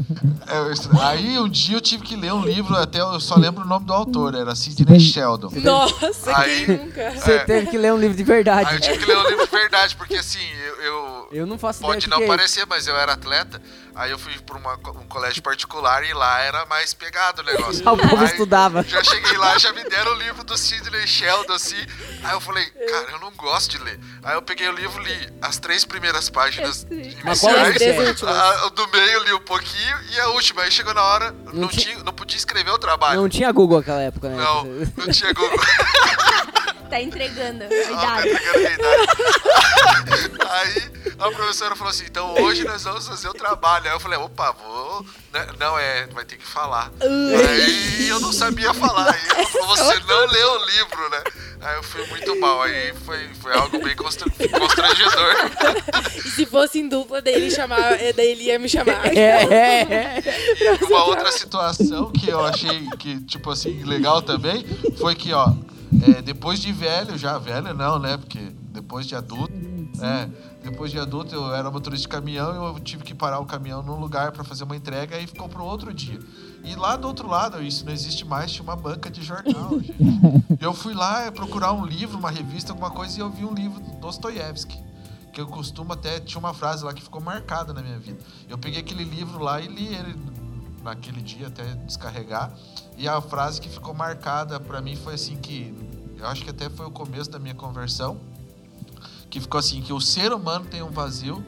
[0.46, 3.66] Eu- Aí um dia eu tive que ler um livro, até eu só lembro o
[3.66, 5.50] nome do autor, era Sidney Sheldon.
[5.62, 7.10] Nossa, Aí- quem nunca?
[7.12, 7.38] Você É.
[7.44, 8.68] teve que ler um livro de verdade.
[8.70, 10.82] Aí eu tive que ler um livro de verdade, porque assim, eu.
[10.84, 13.60] eu- Eu não faço pode ideia não que é parecer, mas eu era atleta.
[13.96, 17.82] Aí eu fui pra uma- um colégio particular e lá era mais pegado o negócio.
[17.86, 18.82] Ah, o povo Aí estudava.
[18.82, 21.76] Já cheguei lá, já me deram o livro do Sidney Sheldon, assim.
[22.24, 24.00] Aí eu falei, cara, eu não gosto de ler.
[24.24, 27.76] Aí eu peguei o livro, li as três primeiras páginas iniciais.
[28.26, 30.62] A- a do meio li um pouquinho e a última.
[30.62, 33.20] Aí chegou na hora, não, ti- tinha, não podia escrever o trabalho.
[33.20, 34.36] Não tinha Google naquela época, né?
[34.36, 35.58] Não, não tinha Google.
[36.94, 38.30] Tá entregando a Ah, idade.
[38.30, 40.32] tá entregando a idade.
[40.48, 43.86] Aí a professora falou assim: então hoje nós vamos fazer o trabalho.
[43.86, 46.92] Aí eu falei: opa, vou né, Não, é, vai ter que falar.
[47.00, 49.10] Aí eu não sabia falar.
[49.12, 51.22] Aí falou, você não leu o livro, né?
[51.62, 52.62] Aí eu fui muito mal.
[52.62, 55.34] Aí foi, foi algo bem constra- constrangedor.
[56.24, 59.06] E se fosse em dupla, daí ele, chamava, eh, daí ele ia me chamar.
[59.06, 60.22] É, é, é.
[60.80, 64.64] E uma outra situação que eu achei que, tipo assim, legal também,
[64.98, 65.52] foi que, ó,
[66.02, 68.16] é, depois de velho, já velho não, né?
[68.16, 68.38] Porque
[68.72, 69.52] depois de adulto,
[70.00, 70.28] é,
[70.62, 73.82] depois de adulto eu era motorista de caminhão e eu tive que parar o caminhão
[73.82, 76.18] num lugar para fazer uma entrega e ficou pro outro dia.
[76.64, 79.94] E lá do outro lado, isso não existe mais, tinha uma banca de jornal, gente.
[80.60, 83.80] Eu fui lá procurar um livro, uma revista, alguma coisa, e eu vi um livro
[83.80, 84.82] do Dostoiévski.
[85.32, 86.20] Que eu costumo até.
[86.20, 88.18] Tinha uma frase lá que ficou marcada na minha vida.
[88.48, 90.14] Eu peguei aquele livro lá e li ele
[90.82, 92.52] naquele dia até descarregar.
[92.96, 95.74] E a frase que ficou marcada pra mim foi assim que.
[96.24, 98.18] Eu acho que até foi o começo da minha conversão.
[99.28, 101.44] Que ficou assim, que o ser humano tem um vazio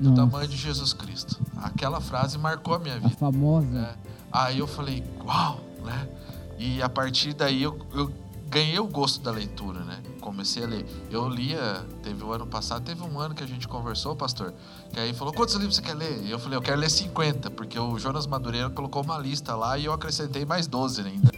[0.00, 0.22] do Nossa.
[0.22, 1.40] tamanho de Jesus Cristo.
[1.56, 3.16] Aquela frase marcou a minha A vida.
[3.16, 3.76] famosa.
[3.78, 3.96] É.
[4.30, 6.08] Aí eu falei, uau, né?
[6.56, 8.12] E a partir daí eu, eu
[8.52, 10.00] ganhei o gosto da leitura, né?
[10.20, 10.86] Comecei a ler.
[11.10, 14.52] Eu lia, teve o ano passado, teve um ano que a gente conversou, pastor,
[14.92, 16.22] que aí falou, quantos livros você quer ler?
[16.22, 19.78] E eu falei, eu quero ler 50, porque o Jonas Madureira colocou uma lista lá
[19.78, 21.30] e eu acrescentei mais 12 ainda.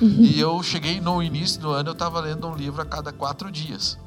[0.00, 3.50] e eu cheguei no início do ano, eu tava lendo um livro a cada quatro
[3.52, 3.98] dias.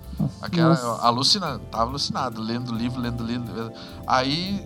[0.42, 3.54] Aquela, alucinado, tava alucinado, lendo livro, lendo livro.
[3.54, 3.74] lendo-
[4.08, 4.66] Aí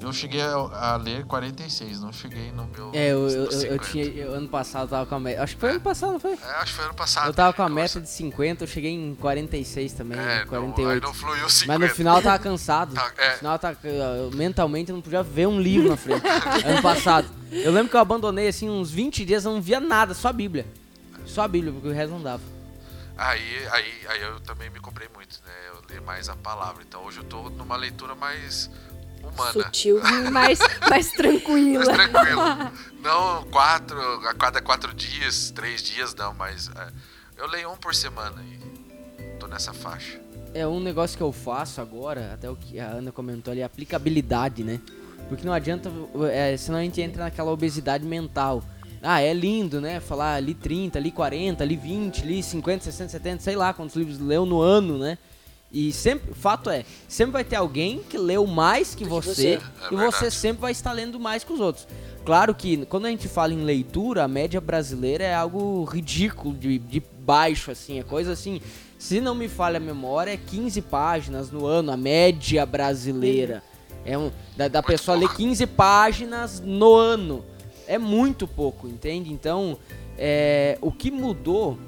[0.00, 2.90] eu cheguei a, a ler 46, não cheguei no meu.
[2.94, 3.84] É, eu, eu, eu, 50.
[3.88, 4.04] tinha.
[4.04, 5.42] eu- ano passado eu tava com a meta.
[5.42, 6.32] Acho que foi ano passado, não foi?
[6.32, 7.26] É, acho que foi ano passado.
[7.26, 10.30] Eu tava com a gente meta de 50, eu cheguei em 46 também, É, não,
[10.40, 11.02] aí 48.
[11.06, 11.66] não fluiu 50.
[11.78, 12.94] Mas no final eu tava cansado.
[12.94, 13.30] Tá, é.
[13.32, 16.22] No final eu tava, eu, mentalmente eu não podia ver um livro na frente.
[16.66, 17.28] ano passado.
[17.52, 20.32] Eu lembro que eu abandonei assim uns 20 dias, eu não via nada, só a
[20.32, 20.66] Bíblia.
[21.26, 22.42] Só a Bíblia, porque o resto não dava.
[23.16, 25.52] Aí, aí, aí eu também me comprei muito, né?
[25.68, 26.82] Eu li mais a palavra.
[26.82, 28.70] Então hoje eu tô numa leitura mais
[29.30, 29.52] humana.
[29.52, 30.00] Sutil.
[30.30, 31.84] mais, mais tranquila.
[31.84, 32.40] Mais tranquilo.
[33.02, 36.88] Não quatro, a cada quatro dias, três dias, não, mas é,
[37.38, 40.20] eu leio um por semana e tô nessa faixa.
[40.52, 44.64] É um negócio que eu faço agora, até o que a Ana comentou ali, aplicabilidade,
[44.64, 44.80] né?
[45.28, 45.90] Porque não adianta,
[46.32, 48.64] é, senão a gente entra naquela obesidade mental.
[49.02, 50.00] Ah, é lindo, né?
[50.00, 54.18] Falar ali 30, ali 40, ali 20, ali 50, 60, 70, sei lá quantos livros
[54.18, 55.16] leu no ano, né?
[55.72, 59.48] E sempre, o fato é, sempre vai ter alguém que leu mais que você, você.
[59.90, 61.86] É e você sempre vai estar lendo mais que os outros.
[62.24, 66.78] Claro que quando a gente fala em leitura, a média brasileira é algo ridículo de,
[66.78, 68.60] de baixo, assim, é coisa assim.
[68.98, 73.62] Se não me falha a memória, é 15 páginas no ano, a média brasileira.
[74.04, 77.44] É um, da, da pessoa ler 15 páginas no ano.
[77.86, 79.32] É muito pouco, entende?
[79.32, 79.78] Então,
[80.18, 81.78] é, o que mudou,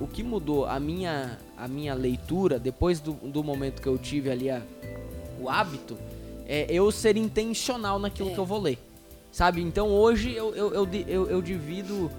[0.00, 4.30] o que mudou a minha, a minha leitura depois do, do momento que eu tive
[4.30, 4.60] ali a,
[5.40, 5.96] o hábito,
[6.46, 8.32] é eu ser intencional naquilo É.
[8.34, 8.78] que eu vou ler.
[9.32, 9.60] Sabe?
[9.62, 12.10] Então hoje eu, eu, eu, eu, eu divido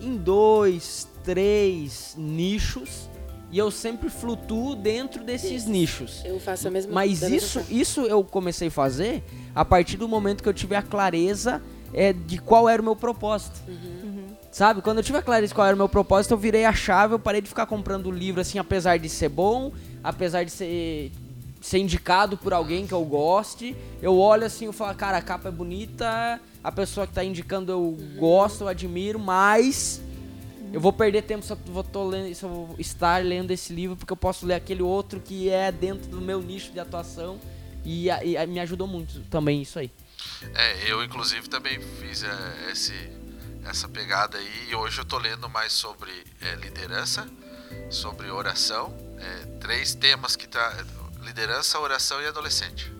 [0.00, 3.08] em dois, três nichos
[3.52, 5.68] e eu sempre flutuo dentro desses Desses.
[5.68, 6.22] nichos.
[6.24, 9.22] Eu faço a mesma Mas da mesma isso, isso eu comecei a fazer
[9.54, 11.62] a partir do momento que eu tive a clareza
[11.94, 13.60] é, de qual era o meu propósito.
[14.56, 14.80] Sabe?
[14.80, 17.18] Quando eu tive a clareza qual era o meu propósito, eu virei a chave, eu
[17.18, 19.70] parei de ficar comprando livro assim, apesar de ser bom,
[20.02, 21.12] apesar de ser,
[21.60, 23.76] ser indicado por alguém que eu goste.
[24.00, 27.70] Eu olho assim e falo, cara, a capa é bonita, a pessoa que tá indicando
[27.70, 30.00] eu gosto, eu admiro, mas
[30.72, 33.94] eu vou perder tempo se eu, vou lendo, se eu vou estar lendo esse livro,
[33.94, 37.38] porque eu posso ler aquele outro que é dentro do meu nicho de atuação.
[37.84, 39.90] E, e a- me ajudou muito também isso aí.
[40.54, 42.94] É, eu inclusive também fiz é, esse,
[43.68, 47.28] essa pegada aí e hoje eu tô lendo mais sobre é, liderança,
[47.90, 50.84] sobre oração, é, três temas que tá
[51.22, 52.92] liderança, oração e adolescente.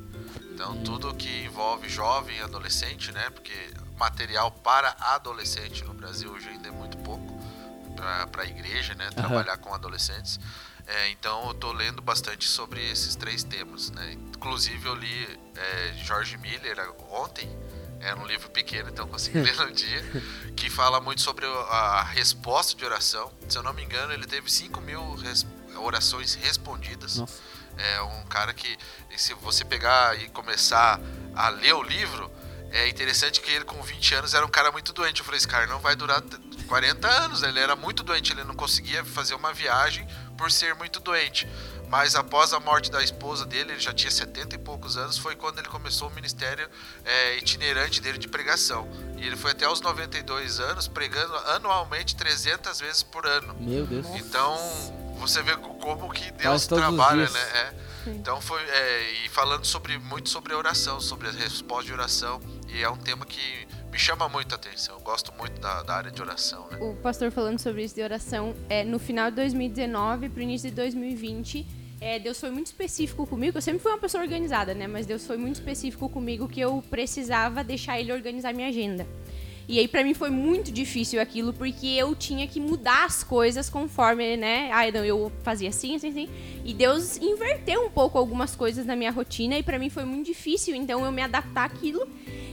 [0.52, 3.30] Então tudo que envolve jovem e adolescente, né?
[3.30, 3.54] Porque
[3.96, 7.40] material para adolescente no Brasil hoje ainda é muito pouco
[8.30, 9.08] para a igreja, né?
[9.10, 10.40] Trabalhar com adolescentes.
[10.86, 14.12] É, então eu tô lendo bastante sobre esses três temas, né?
[14.12, 17.48] Inclusive eu li é, George Miller ontem,
[18.00, 20.02] era um livro pequeno, então consegui ler no dia,
[20.56, 23.32] que fala muito sobre a resposta de oração.
[23.48, 27.16] Se eu não me engano, ele teve 5 mil res- orações respondidas.
[27.16, 27.40] Nossa.
[27.78, 28.76] É um cara que,
[29.16, 30.98] se você pegar e começar
[31.34, 32.30] a ler o livro,
[32.70, 35.20] é interessante que ele com 20 anos era um cara muito doente.
[35.20, 37.42] Eu falei, esse cara não vai durar t- 40 anos.
[37.42, 40.06] Ele era muito doente, ele não conseguia fazer uma viagem
[40.38, 41.46] por ser muito doente.
[41.88, 45.36] Mas após a morte da esposa dele, ele já tinha 70 e poucos anos, foi
[45.36, 46.68] quando ele começou o ministério
[47.04, 48.88] é, itinerante dele de pregação.
[49.16, 53.54] E ele foi até os 92 anos pregando anualmente 300 vezes por ano.
[53.60, 54.04] Meu Deus.
[54.16, 54.56] Então,
[55.18, 57.40] você vê co- como que Deus trabalha, né?
[57.40, 57.86] É.
[58.08, 62.40] Então foi é, e falando sobre muito sobre a oração, sobre a resposta de oração
[62.68, 64.96] e é um tema que me chama muito a atenção.
[64.96, 66.76] Eu gosto muito da, da área de oração, né?
[66.82, 70.76] O pastor falando sobre isso de oração, é, no final de 2019 pro início de
[70.76, 71.66] 2020,
[71.98, 73.56] é, Deus foi muito específico comigo.
[73.56, 74.86] Eu sempre fui uma pessoa organizada, né?
[74.86, 79.06] Mas Deus foi muito específico comigo que eu precisava deixar Ele organizar minha agenda.
[79.68, 83.68] E aí pra mim foi muito difícil aquilo, porque eu tinha que mudar as coisas
[83.68, 84.70] conforme, né?
[84.72, 86.28] Ah, não, eu fazia assim, assim, assim.
[86.64, 90.26] E Deus inverteu um pouco algumas coisas na minha rotina e pra mim foi muito
[90.26, 92.08] difícil, então eu me adaptar àquilo.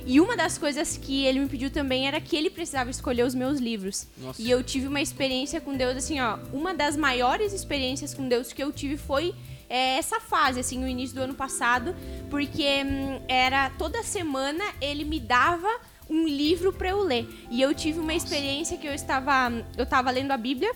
[0.05, 3.33] E uma das coisas que ele me pediu também era que ele precisava escolher os
[3.33, 4.07] meus livros.
[4.17, 4.41] Nossa.
[4.41, 6.39] E eu tive uma experiência com Deus, assim, ó.
[6.51, 9.33] Uma das maiores experiências com Deus que eu tive foi
[9.69, 11.95] é, essa fase, assim, no início do ano passado.
[12.29, 15.69] Porque hum, era toda semana ele me dava
[16.09, 17.27] um livro pra eu ler.
[17.49, 19.51] E eu tive uma experiência que eu estava.
[19.77, 20.73] Eu estava lendo a Bíblia.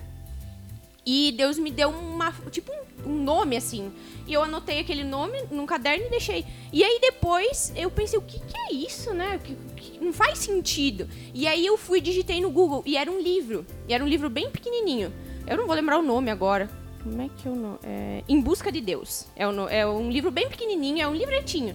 [1.06, 2.34] E Deus me deu uma.
[2.52, 2.72] Tipo,
[3.06, 3.92] um, um nome, assim.
[4.28, 6.46] E eu anotei aquele nome num caderno e deixei.
[6.74, 9.40] E aí depois eu pensei, o que, que é isso, né?
[9.42, 11.08] Que, que- não faz sentido.
[11.34, 12.84] E aí eu fui e digitei no Google.
[12.86, 13.66] E era um livro.
[13.88, 15.14] E era um livro bem pequenininho.
[15.48, 16.70] Eu não vou lembrar o nome agora.
[17.02, 17.80] Como é que é o nome?
[17.84, 19.28] É, em Busca de Deus.
[19.34, 21.74] É, no- é um livro bem pequenininho, é um livretinho.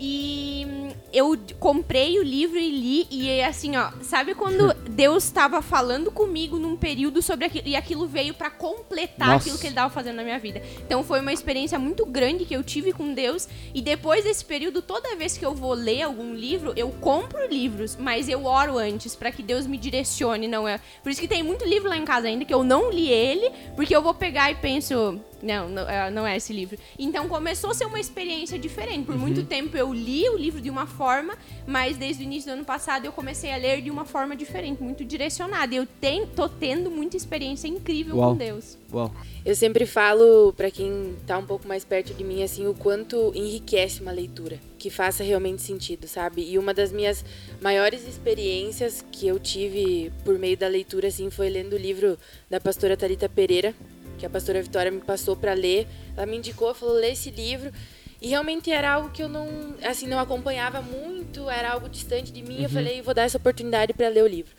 [0.00, 0.66] E
[1.12, 6.58] eu comprei o livro e li, e assim, ó, sabe quando Deus estava falando comigo
[6.58, 9.38] num período sobre aquilo, e aquilo veio pra completar Nossa.
[9.40, 10.62] aquilo que ele estava fazendo na minha vida.
[10.84, 14.82] Então foi uma experiência muito grande que eu tive com Deus, e depois desse período,
[14.82, 19.16] toda vez que eu vou ler algum livro, eu compro livros, mas eu oro antes
[19.16, 20.78] pra que Deus me direcione, não é?
[21.02, 23.50] Por isso que tem muito livro lá em casa ainda que eu não li ele,
[23.74, 26.78] porque eu vou pegar e penso, não, não é, não é esse livro.
[26.98, 29.06] Então começou a ser uma experiência diferente.
[29.06, 32.54] Por muito tempo eu li o livro de uma forma, mas desde o início do
[32.54, 35.74] ano passado eu comecei a ler de uma forma diferente, muito direcionada.
[35.74, 38.30] E eu ten, tô tendo muita experiência incrível Uau.
[38.30, 38.76] com Deus.
[38.92, 39.12] Uau.
[39.44, 43.32] Eu sempre falo pra quem tá um pouco mais perto de mim assim o quanto
[43.34, 46.42] enriquece uma leitura, que faça realmente sentido, sabe?
[46.42, 47.24] E uma das minhas
[47.60, 52.18] maiores experiências que eu tive por meio da leitura assim foi lendo o livro
[52.50, 53.74] da pastora Talita Pereira,
[54.18, 55.86] que a pastora Vitória me passou pra ler.
[56.16, 57.72] Ela me indicou, falou: "Lê esse livro".
[58.20, 59.46] E realmente era algo que eu não,
[59.84, 62.64] assim, não acompanhava muito, era algo distante de mim.
[62.64, 64.52] Eu falei, vou dar essa oportunidade para ler o livro.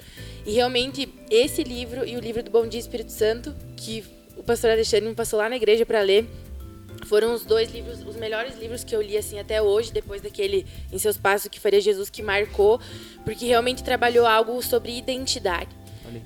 [0.45, 4.05] E realmente esse livro e o livro do Bom Dia Espírito Santo, que
[4.37, 6.25] o pastor Alexandre me passou lá na igreja para ler,
[7.05, 10.65] foram os dois livros, os melhores livros que eu li assim até hoje, depois daquele
[10.91, 12.79] Em Seus Passos que faria Jesus que marcou,
[13.25, 15.69] porque realmente trabalhou algo sobre identidade.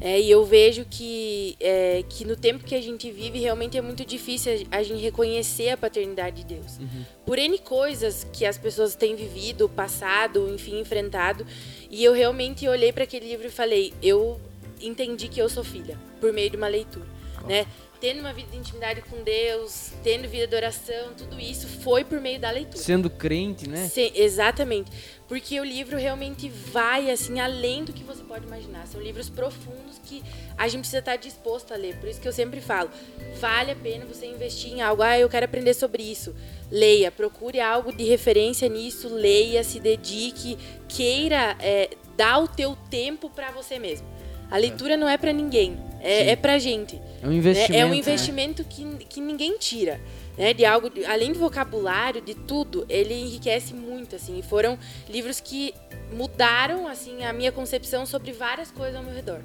[0.01, 3.81] É, e eu vejo que, é, que no tempo que a gente vive, realmente é
[3.81, 6.79] muito difícil a gente reconhecer a paternidade de Deus.
[7.25, 11.45] Por N coisas que as pessoas têm vivido, passado, enfim, enfrentado.
[11.89, 14.39] E eu realmente olhei para aquele livro e falei, eu
[14.81, 17.05] entendi que eu sou filha, por meio de uma leitura.
[17.47, 17.65] Né?
[18.03, 22.19] Tendo uma vida de intimidade com Deus, tendo vida de oração, tudo isso foi por
[22.19, 22.83] meio da leitura.
[22.83, 23.87] Sendo crente, né?
[23.87, 24.91] Sim, exatamente.
[25.25, 28.85] Porque o livro realmente vai assim além do que você pode imaginar.
[28.87, 30.21] São livros profundos que
[30.57, 31.95] a gente precisa estar disposto a ler.
[31.95, 32.89] Por isso que eu sempre falo,
[33.39, 35.01] vale a pena você investir em algo.
[35.01, 36.35] Ah, eu quero aprender sobre isso.
[36.69, 40.57] Leia, procure algo de referência nisso, leia, se dedique,
[40.89, 44.05] queira é, dar o teu tempo para você mesmo.
[44.49, 47.01] A leitura não é para ninguém, é, é pra gente.
[47.21, 47.35] É um né?
[47.37, 47.73] investimento.
[47.73, 47.95] É um né?
[47.95, 49.99] investimento que, que ninguém tira.
[50.37, 50.53] Né?
[50.53, 54.37] De algo, além do vocabulário, de tudo, ele enriquece muito, assim.
[54.39, 54.77] E foram
[55.09, 55.73] livros que
[56.11, 59.41] mudaram, assim, a minha concepção sobre várias coisas ao meu redor.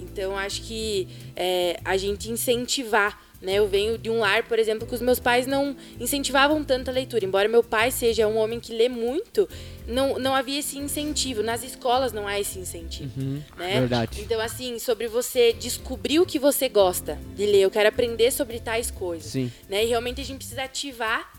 [0.00, 3.54] Então, acho que é, a gente incentivar, né?
[3.54, 6.92] Eu venho de um lar, por exemplo, que os meus pais não incentivavam tanto a
[6.92, 7.24] leitura.
[7.24, 9.48] Embora meu pai seja um homem que lê muito,
[9.86, 11.42] não, não havia esse incentivo.
[11.44, 13.78] Nas escolas não há esse incentivo, Uhum, né?
[13.80, 14.20] Verdade.
[14.20, 18.58] Então, assim, sobre você descobrir o que você gosta de ler, eu quero aprender sobre
[18.58, 19.30] tais coisas.
[19.30, 19.50] Sim.
[19.70, 19.84] Né?
[19.84, 21.32] E realmente a gente precisa ativar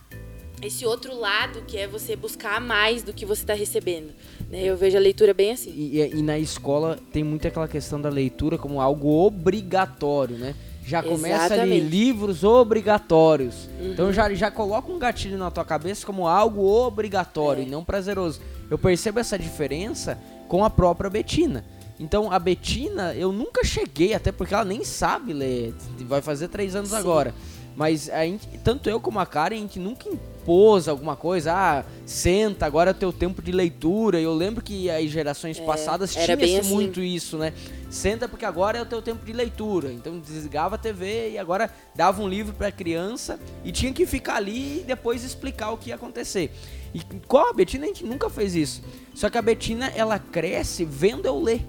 [0.64, 4.12] esse outro lado, que é você buscar mais do que você está recebendo.
[4.50, 4.64] Né?
[4.64, 5.72] Eu vejo a leitura bem assim.
[5.76, 10.56] E, e- e na escola tem muito aquela questão da leitura como algo obrigatório, né?
[10.88, 13.68] Já começa ali livros obrigatórios.
[13.82, 17.66] Então já, já coloca um gatilho na tua cabeça como algo obrigatório É.
[17.66, 18.40] e não prazeroso.
[18.72, 21.66] Eu percebo essa diferença com a própria Betina.
[22.00, 26.74] Então a Betina, eu nunca cheguei, até porque ela nem sabe ler, vai fazer três
[26.74, 26.96] anos Sim.
[26.96, 27.34] agora.
[27.76, 30.10] Mas a gente, tanto eu como a Karen, a gente nunca
[30.52, 34.20] alguma coisa, ah, senta, agora é teu tempo de leitura.
[34.20, 36.74] Eu lembro que as gerações passadas É, bem tinha-se assim.
[36.74, 37.54] muito isso, né?
[37.90, 39.92] Senta porque agora é o teu tempo de leitura.
[39.92, 44.36] Então desligava a TV e agora dava um livro pra criança e tinha que ficar
[44.36, 46.52] ali e depois explicar o que ia acontecer.
[46.94, 48.82] E com a Betina a gente nunca fez isso.
[49.14, 51.66] Só que a Betina, ela cresce vendo eu ler.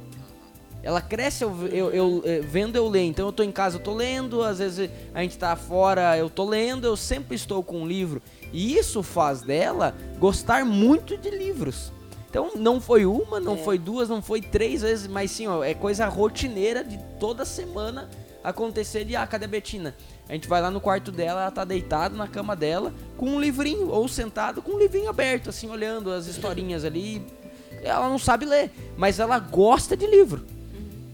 [0.83, 3.03] Ela cresce eu, eu, eu, eh, vendo eu ler.
[3.03, 6.31] Então eu tô em casa, eu tô lendo, às vezes a gente tá fora, eu
[6.31, 8.23] tô lendo, eu sempre estou com um livro.
[8.53, 11.93] E isso faz dela gostar muito de livros.
[12.31, 13.59] Então não foi uma, não É.
[13.59, 18.09] foi duas, não foi três vezes, mas sim, ó, é coisa rotineira de toda semana
[18.45, 19.95] acontecer de, ah, cadê a Betina?
[20.29, 23.41] A gente vai lá no quarto dela, ela tá deitada na cama dela, com um
[23.41, 27.25] livrinho, ou sentado com um livrinho aberto, assim, olhando as historinhas ali.
[27.83, 30.45] Ela não sabe ler, mas ela gosta de livro.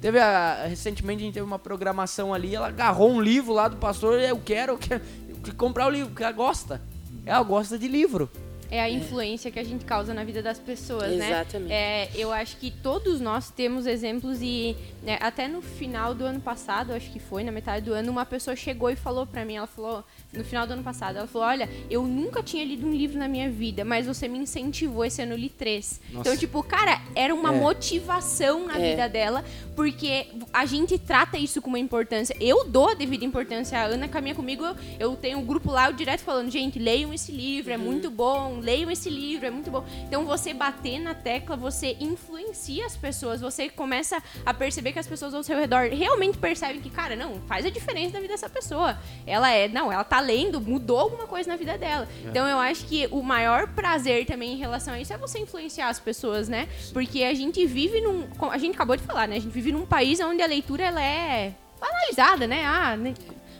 [0.01, 3.77] Teve a, recentemente a gente teve uma programação ali, ela agarrou um livro lá do
[3.77, 6.81] pastor, eu quero, eu quero eu quero comprar o livro, porque ela gosta.
[7.27, 8.31] Ela gosta de livro.
[8.71, 11.31] É a influência que a gente causa na vida das pessoas, né?
[11.31, 11.73] Exatamente.
[11.73, 16.41] É, eu acho que todos nós temos exemplos e né, até no final do ano
[16.41, 19.57] passado, acho que foi, na metade do ano, uma pessoa chegou e falou pra mim,
[19.57, 22.93] ela falou, no final do ano passado, ela falou, olha, eu nunca tinha lido um
[22.93, 26.01] livro na minha vida, mas você me incentivou, esse ano eu li três.
[26.11, 26.21] Nossa.
[26.29, 27.59] Então, tipo, cara, era uma É.
[27.61, 28.91] motivação na É.
[28.91, 29.45] vida dela,
[29.77, 32.35] porque a gente trata isso com uma importância.
[32.41, 33.79] Eu dou a devida importância.
[33.79, 37.13] A Ana caminha comigo, eu, eu tenho um grupo lá, eu direto falando, gente, leiam
[37.13, 39.85] esse livro, é muito bom, leiam esse livro, é muito bom.
[40.07, 45.07] Então você bater na tecla, você influencia as pessoas, você começa a perceber que as
[45.07, 48.49] pessoas ao seu redor realmente percebem que, cara, não, faz a diferença na vida dessa
[48.49, 48.97] pessoa.
[49.27, 52.09] Ela é, não, ela tá lendo, mudou alguma coisa na vida dela.
[52.25, 55.89] Então eu acho que o maior prazer também em relação a isso é você influenciar
[55.89, 56.69] as pessoas, né?
[56.93, 58.27] Porque a gente vive num.
[58.51, 59.37] A gente acabou de falar, né?
[59.37, 62.65] A gente vive num país onde a leitura ela é banalizada, né?
[62.65, 63.15] Ah, né?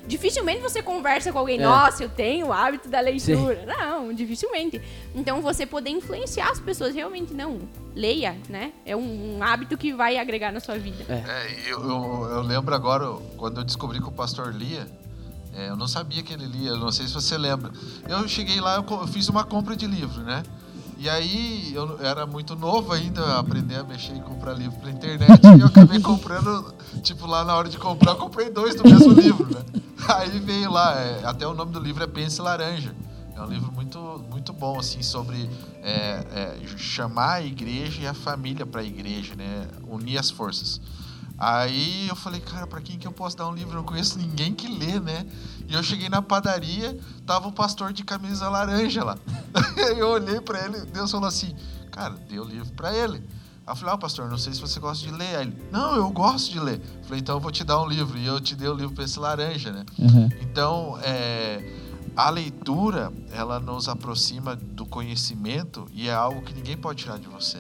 [0.07, 1.63] Dificilmente você conversa com alguém, É.
[1.63, 3.65] nossa, eu tenho o hábito da leitura.
[3.67, 4.81] Não, dificilmente.
[5.15, 7.61] Então você poder influenciar as pessoas realmente não.
[7.95, 8.73] Leia, né?
[8.85, 11.05] É um, um hábito que vai agregar na sua vida.
[11.09, 14.87] É, eu, eu, eu lembro agora, quando eu descobri que o pastor lia,
[15.55, 17.71] é, eu não sabia que ele lia, não sei se você lembra.
[18.09, 20.43] Eu cheguei lá, eu fiz uma compra de livro, né?
[21.05, 25.39] E aí eu era muito novo ainda, aprender a mexer e comprar livro pela internet,
[25.55, 29.13] e eu acabei comprando, tipo, lá na hora de comprar, eu comprei dois do mesmo
[29.13, 29.63] livro, né?
[30.09, 32.97] Aí veio lá, é, até o nome do livro é Pense Laranja.
[33.37, 35.51] É um livro muito, muito bom, assim, sobre
[35.83, 39.69] é, é, chamar a igreja e a família para a igreja, né?
[39.87, 40.81] Unir as forças.
[41.37, 43.73] Aí eu falei, cara, para quem que eu posso dar um livro?
[43.73, 45.27] Eu não conheço ninguém que lê, né?
[45.69, 49.19] E eu cheguei na padaria, tava um pastor de camisa laranja lá.
[49.97, 51.55] eu olhei para ele, Deus falou assim,
[51.91, 53.23] cara, dê o livro para ele.
[53.67, 55.37] Aí eu falei, ah, pastor, não sei se você gosta de ler.
[55.37, 56.81] Aí ele, não, eu gosto de ler.
[56.99, 58.19] Eu falei, então eu vou te dar um livro.
[58.19, 59.85] E eu te dei o livro para esse laranja, né?
[59.99, 60.29] Uhum.
[60.43, 61.65] Então, é,
[62.17, 67.27] a leitura, ela nos aproxima do conhecimento e é algo que ninguém pode tirar de
[67.27, 67.59] você.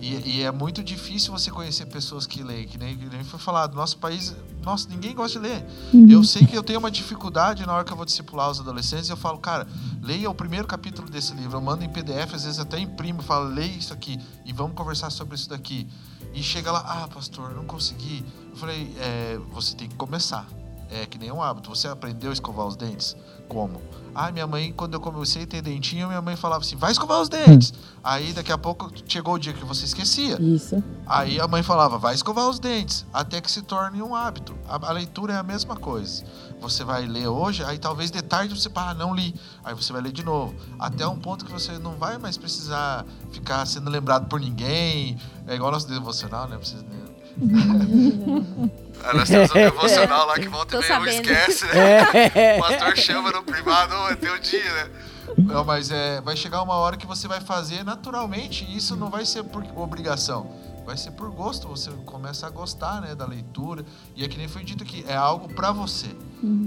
[0.00, 3.38] E, e é muito difícil você conhecer pessoas que leem, que nem, que nem foi
[3.38, 3.74] falado.
[3.74, 5.64] Nosso país, nossa, ninguém gosta de ler.
[6.10, 9.08] Eu sei que eu tenho uma dificuldade na hora que eu vou discipular os adolescentes.
[9.08, 9.66] Eu falo, cara,
[10.02, 11.56] leia o primeiro capítulo desse livro.
[11.56, 15.08] Eu mando em PDF, às vezes até imprimo, falo, leia isso aqui e vamos conversar
[15.08, 15.88] sobre isso daqui.
[16.34, 18.22] E chega lá, ah, pastor, não consegui.
[18.50, 20.46] Eu falei, é, você tem que começar.
[20.90, 21.70] É que nem um hábito.
[21.70, 23.16] Você aprendeu a escovar os dentes?
[23.48, 23.80] Como?
[24.14, 27.20] Ah, minha mãe, quando eu comecei a ter dentinho, minha mãe falava assim: vai escovar
[27.20, 27.74] os dentes.
[28.02, 30.40] Aí daqui a pouco chegou o dia que você esquecia.
[30.40, 30.82] Isso.
[31.04, 33.04] Aí a mãe falava: vai escovar os dentes.
[33.12, 34.54] Até que se torne um hábito.
[34.68, 36.24] A, a leitura é a mesma coisa.
[36.60, 39.34] Você vai ler hoje, aí talvez de tarde você, ah, não li.
[39.64, 40.54] Aí você vai ler de novo.
[40.78, 45.18] Até um ponto que você não vai mais precisar ficar sendo lembrado por ninguém.
[45.46, 46.56] É igual nosso devocional, né?
[46.56, 47.00] Precisa, né?
[49.02, 51.30] Ah, Nós temos um devocional lá que volta Tô e meia um sabendo.
[51.30, 52.58] esquece, né?
[52.58, 54.90] O pastor chama no privado, "Ô, é teu dia, né?
[55.38, 59.10] Não, mas é, vai chegar uma hora que você vai fazer naturalmente, e isso não
[59.10, 60.50] vai ser por obrigação,
[60.86, 64.46] vai ser por gosto, você começa a gostar, né, da leitura, e é que nem
[64.46, 66.08] foi dito aqui, é algo pra você,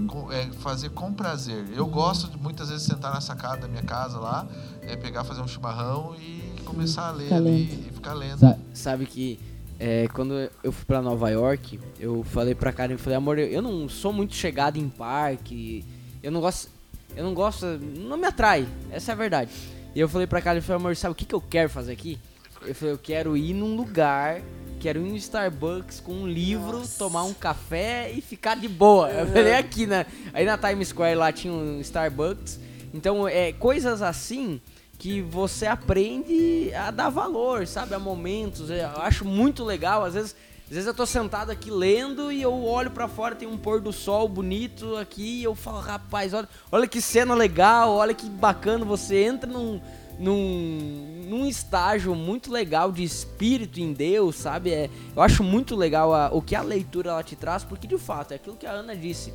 [0.08, 1.66] com- é fazer com prazer.
[1.74, 4.46] Eu gosto de muitas vezes sentar na sacada da minha casa lá,
[4.82, 8.40] é pegar, fazer um chimarrão e começar a ler Ficar ali e ficar lendo.
[8.40, 9.40] Sa- Sabe que
[9.80, 13.48] é, quando eu fui pra Nova York, eu falei pra Karen, eu falei, amor, eu,
[13.48, 15.86] eu não sou muito chegado em parque,
[16.24, 16.70] eu não gosto,
[17.16, 19.52] eu não gosto, não me atrai, essa é a verdade.
[19.94, 21.92] E eu falei pra Karen, eu falei, amor, sabe o que, que eu quero fazer
[21.92, 22.20] aqui?
[22.66, 24.42] Eu falei, eu quero ir num lugar,
[24.80, 29.10] quero ir no Starbucks com um livro, tomar um café e ficar de boa.
[29.10, 30.08] Eu falei aqui, né?
[30.34, 32.60] Aí na Times Square lá tinha um Starbucks,
[32.94, 34.60] então é coisas assim
[34.98, 37.94] que você aprende a dar valor, sabe?
[37.94, 38.70] A momentos.
[38.72, 40.04] É, Eu acho muito legal.
[40.04, 43.48] Às vezes, às vezes eu tô sentado aqui lendo e eu olho pra fora, tem
[43.48, 47.92] um pôr do sol bonito aqui e eu falo, rapaz, olha, olha que cena legal,
[47.96, 48.84] olha que bacana.
[48.84, 49.80] Você entra num,
[50.20, 54.72] num, num estágio muito legal de espírito em Deus, sabe?
[54.72, 57.98] É, eu acho muito legal a- o que a leitura ela te traz, porque de
[57.98, 59.32] fato, é aquilo que a Ana disse.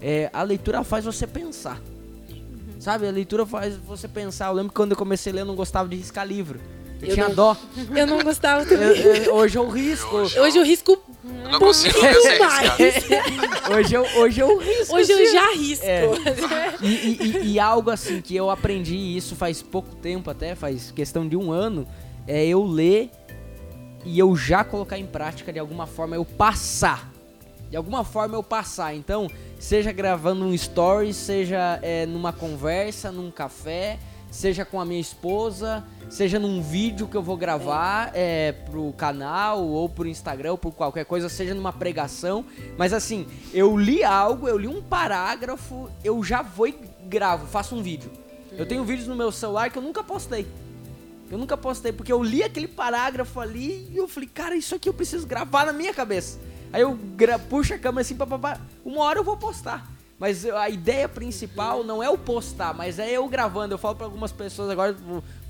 [0.00, 1.80] É, a leitura faz você pensar.
[2.78, 4.48] Sabe, a leitura faz você pensar.
[4.48, 6.60] Eu lembro que quando eu comecei a ler, eu não gostava de riscar livro.
[7.02, 7.34] Eu, Eu tinha não.
[7.34, 7.56] dó.
[7.94, 8.98] Eu não gostava Eu- também.
[9.02, 10.16] eu- hoje eu risco.
[10.16, 10.92] Hoje eu risco
[11.24, 12.16] Eu não consigo mais.
[12.16, 12.76] riscar.
[13.76, 14.94] Hoje eu, hoje eu risco.
[14.94, 15.32] Hoje eu assim.
[15.32, 15.84] já risco.
[15.84, 16.04] É.
[16.80, 20.90] E, e- e- e algo assim que eu aprendi isso faz pouco tempo até, faz
[20.92, 21.86] questão de um ano,
[22.28, 23.10] é eu ler
[24.04, 27.12] e eu já colocar em prática de alguma forma, eu passar.
[27.70, 28.94] De alguma forma eu passar.
[28.94, 33.98] Então, seja gravando um story, seja é, numa conversa, num café,
[34.30, 39.62] seja com a minha esposa, seja num vídeo que eu vou gravar é, pro canal,
[39.64, 42.44] ou pro Instagram, ou por qualquer coisa, seja numa pregação.
[42.76, 46.74] Mas assim, eu li algo, eu li um parágrafo, eu já vou e
[47.06, 48.10] gravo, faço um vídeo.
[48.52, 50.46] Eu tenho vídeos no meu celular que eu nunca postei.
[51.30, 54.88] Eu nunca postei, porque eu li aquele parágrafo ali e eu falei, cara, isso aqui
[54.88, 56.38] eu preciso gravar na minha cabeça.
[56.72, 56.98] Aí eu
[57.48, 59.90] puxo a câmera assim, papapá, uma hora eu vou postar.
[60.18, 63.74] Mas a ideia principal não é o postar, mas é eu gravando.
[63.74, 64.96] Eu falo pra algumas pessoas agora,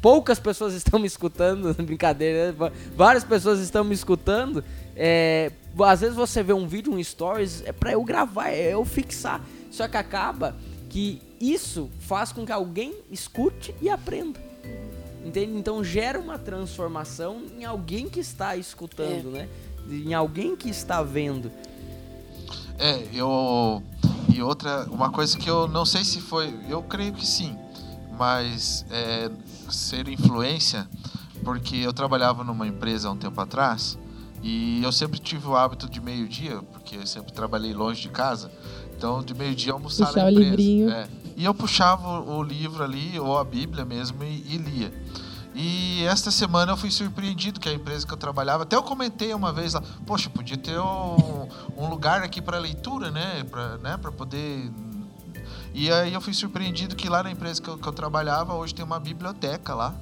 [0.02, 2.72] poucas pessoas estão me escutando, brincadeira, né?
[2.96, 4.64] Várias pessoas estão me escutando.
[4.96, 5.52] É,
[5.84, 9.40] às vezes você vê um vídeo, um stories, é pra eu gravar, é eu fixar.
[9.70, 10.56] Só que acaba
[10.88, 14.40] que isso faz com que alguém escute e aprenda.
[15.24, 15.56] Entende?
[15.56, 19.48] Então gera uma transformação em alguém que está escutando, né?
[19.90, 21.50] Em alguém que está vendo.
[22.78, 23.82] É, eu.
[24.32, 26.54] E outra, uma coisa que eu não sei se foi.
[26.68, 27.56] Eu creio que sim.
[28.18, 29.30] Mas é,
[29.70, 30.88] ser influência,
[31.44, 33.98] porque eu trabalhava numa empresa há um tempo atrás
[34.42, 38.50] e eu sempre tive o hábito de meio-dia, porque eu sempre trabalhei longe de casa.
[38.96, 40.50] Então, de meio-dia almoçar Puxar na o empresa.
[40.50, 40.90] livrinho.
[40.90, 41.08] É.
[41.36, 44.92] E eu puxava o o livro ali, ou a Bíblia mesmo, e, e lia.
[45.58, 49.32] E esta semana eu fui surpreendido que a empresa que eu trabalhava, até eu comentei
[49.32, 51.48] uma vez lá, poxa, podia ter um,
[51.78, 54.70] um lugar aqui para leitura, né, para né, pra poder.
[55.72, 58.74] E aí eu fui surpreendido que lá na empresa que eu, que eu trabalhava hoje
[58.74, 59.94] tem uma biblioteca lá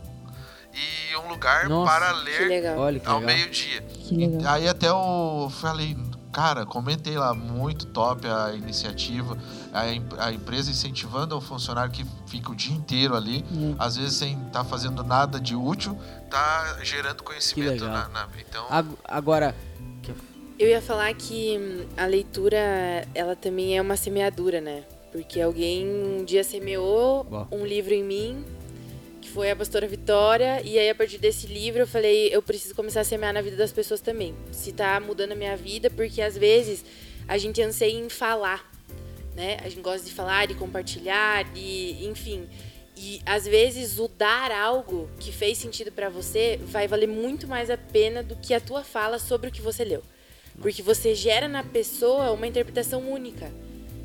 [0.74, 2.76] e um lugar Nossa, para Que ler.
[2.76, 3.80] Olha ao meio-dia.
[3.82, 4.52] Que legal.
[4.52, 5.96] Aí até eu falei,
[6.32, 9.38] cara, comentei lá, muito top a iniciativa,
[9.74, 13.74] a, a empresa incentivando o funcionário que fica o dia inteiro ali, É.
[13.78, 15.98] às vezes sem estar fazendo nada de útil,
[16.30, 17.88] tá gerando conhecimento legal.
[17.90, 19.54] na, na- Então, Ag- Agora,
[20.56, 22.56] Eu ia falar que hum, a leitura,
[23.12, 24.84] ela também é uma semeadura, né?
[25.10, 27.48] Porque alguém um dia semeou Bom.
[27.50, 28.44] um livro em mim,
[29.20, 32.72] que foi a pastora Vitória, e aí a partir desse livro eu falei, eu preciso
[32.72, 34.32] começar a semear na vida das pessoas também.
[34.52, 36.84] Se tá mudando a minha vida, porque às vezes
[37.26, 38.64] a gente anseia em falar,
[39.34, 39.58] né?
[39.62, 42.48] A gente gosta de falar, de compartilhar, de, enfim.
[42.96, 47.68] E às vezes o dar algo que fez sentido pra você vai valer muito mais
[47.68, 50.02] a pena do que a tua fala sobre o que você leu.
[50.60, 53.50] Porque você gera na pessoa uma interpretação única.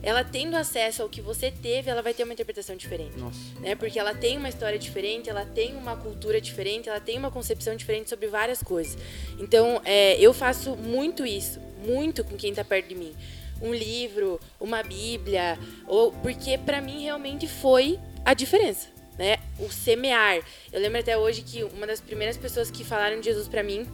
[0.01, 3.75] Ela tendo acesso ao que você teve, ela vai ter uma interpretação diferente nossa, né?
[3.75, 7.75] Porque ela tem uma história diferente, ela tem uma cultura diferente, ela tem uma concepção
[7.75, 8.97] diferente sobre várias coisas.
[9.37, 13.13] Então, é, eu faço muito isso, muito com quem tá perto de mim.
[13.61, 15.57] Um livro, uma Bíblia,
[15.87, 18.87] ou porque para mim realmente foi a diferença,
[19.17, 19.37] né?
[19.59, 20.39] O semear.
[20.71, 23.87] Eu lembro até hoje que uma das primeiras pessoas que falaram de Jesus para mim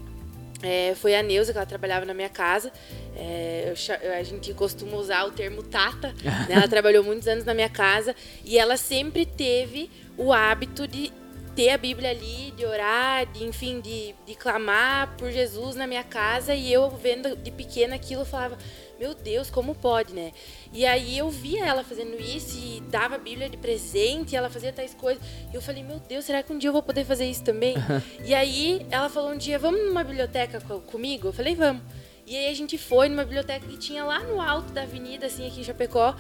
[0.62, 2.72] é, foi a Neuza, que ela trabalhava na minha casa.
[3.16, 6.14] É, eu a gente costuma usar o termo tata.
[6.24, 6.48] né?
[6.56, 11.12] Ela trabalhou muitos anos na minha casa e ela sempre teve o hábito de
[11.56, 16.04] ter a Bíblia ali, de orar, de, enfim, de, de clamar por Jesus na minha
[16.04, 16.54] casa.
[16.54, 18.58] E eu, vendo de pequena aquilo, falava:
[19.00, 20.32] Meu Deus, como pode, né?
[20.72, 24.50] E aí eu via ela fazendo isso e dava a Bíblia de presente, e ela
[24.50, 25.22] fazia tais coisas.
[25.52, 27.76] E eu falei: Meu Deus, será que um dia eu vou poder fazer isso também?
[28.26, 31.28] e aí ela falou um dia: Vamos numa biblioteca co- comigo?
[31.28, 31.82] Eu falei: Vamos.
[32.26, 35.46] E aí a gente foi numa biblioteca que tinha lá no alto da avenida, assim,
[35.46, 36.16] aqui em Chapecó.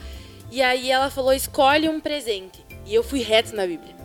[0.51, 2.63] E aí ela falou: escolhe um presente.
[2.86, 3.95] E eu fui reto na Bíblia.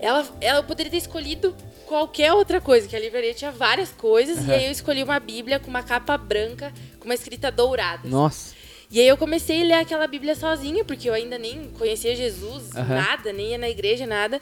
[0.00, 4.46] Ela, ela poderia ter escolhido qualquer outra coisa, que a livraria tinha várias coisas.
[4.46, 8.08] E aí eu escolhi uma Bíblia com uma capa branca, com uma escrita dourada.
[8.08, 8.54] nossa.
[8.90, 12.76] E aí eu comecei a ler aquela Bíblia sozinha, porque eu ainda nem conhecia Jesus,
[12.76, 12.94] Aham.
[12.94, 14.40] nada, nem ia na igreja, nada.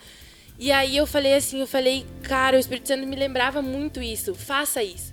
[0.59, 4.34] E aí eu falei assim, eu falei, cara, o Espírito Santo me lembrava muito isso,
[4.34, 5.12] faça isso.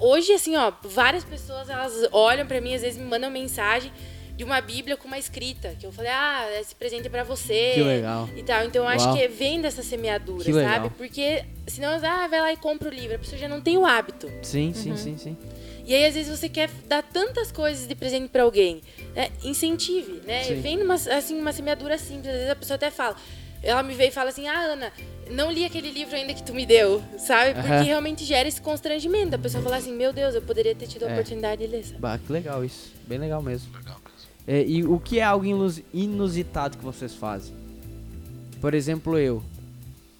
[0.00, 3.90] Hoje, assim, ó, várias pessoas, elas olham pra mim, às vezes me mandam mensagem
[4.36, 7.72] de uma Bíblia com uma escrita, que eu falei, ah, esse presente é pra você.
[7.74, 8.28] Que legal.
[8.36, 8.64] E tal.
[8.64, 9.16] Então eu acho Uau.
[9.16, 10.72] que vem dessa semeadura, Que legal.
[10.74, 10.90] sabe?
[10.90, 13.86] Porque senão, ah, vai lá e compra o livro, a pessoa já não tem o
[13.86, 14.30] hábito.
[14.42, 15.36] Sim, sim, sim, sim.
[15.86, 18.82] E aí, às vezes, você quer dar tantas coisas de presente pra alguém.
[19.14, 19.30] Né?
[19.42, 20.42] Incentive, né?
[20.44, 20.60] Sim.
[20.60, 22.26] Vem numa, assim, uma semeadura simples.
[22.26, 23.16] Às vezes a pessoa até fala.
[23.62, 24.92] Ela me veio e fala assim: Ah, Ana,
[25.30, 27.54] não li aquele livro ainda que tu me deu, sabe?
[27.54, 29.34] Porque realmente gera esse constrangimento.
[29.34, 31.12] A pessoa falar assim: Meu Deus, eu poderia ter tido a É.
[31.14, 31.84] oportunidade de ler.
[31.98, 32.92] Bah, que legal isso.
[33.06, 33.72] Bem legal mesmo.
[33.76, 34.05] legal mesmo.
[34.46, 37.52] É, e o que é algo inus- inusitado que vocês fazem?
[38.60, 39.42] Por exemplo, eu.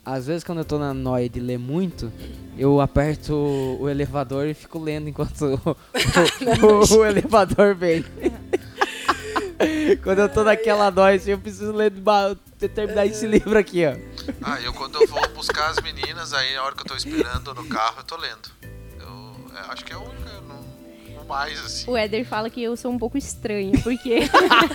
[0.05, 2.13] às vezes quando eu tô na noia de ler muito,
[2.59, 3.35] eu aperto
[3.81, 5.71] o, elevador e fico lendo enquanto o,
[6.95, 8.05] o- o elevador vem.
[10.03, 11.93] quando eu tô naquela noia, assim, eu preciso ler,
[12.75, 13.97] terminar esse livro aqui, ó.
[14.43, 17.55] Ah, eu quando eu vou buscar as meninas, aí a hora que eu tô esperando
[17.55, 18.51] no carro, eu tô lendo.
[19.01, 20.46] Eu é, acho que é o único,
[21.35, 21.91] assim.
[21.91, 24.21] O Éder fala que eu sou um pouco estranha, porque...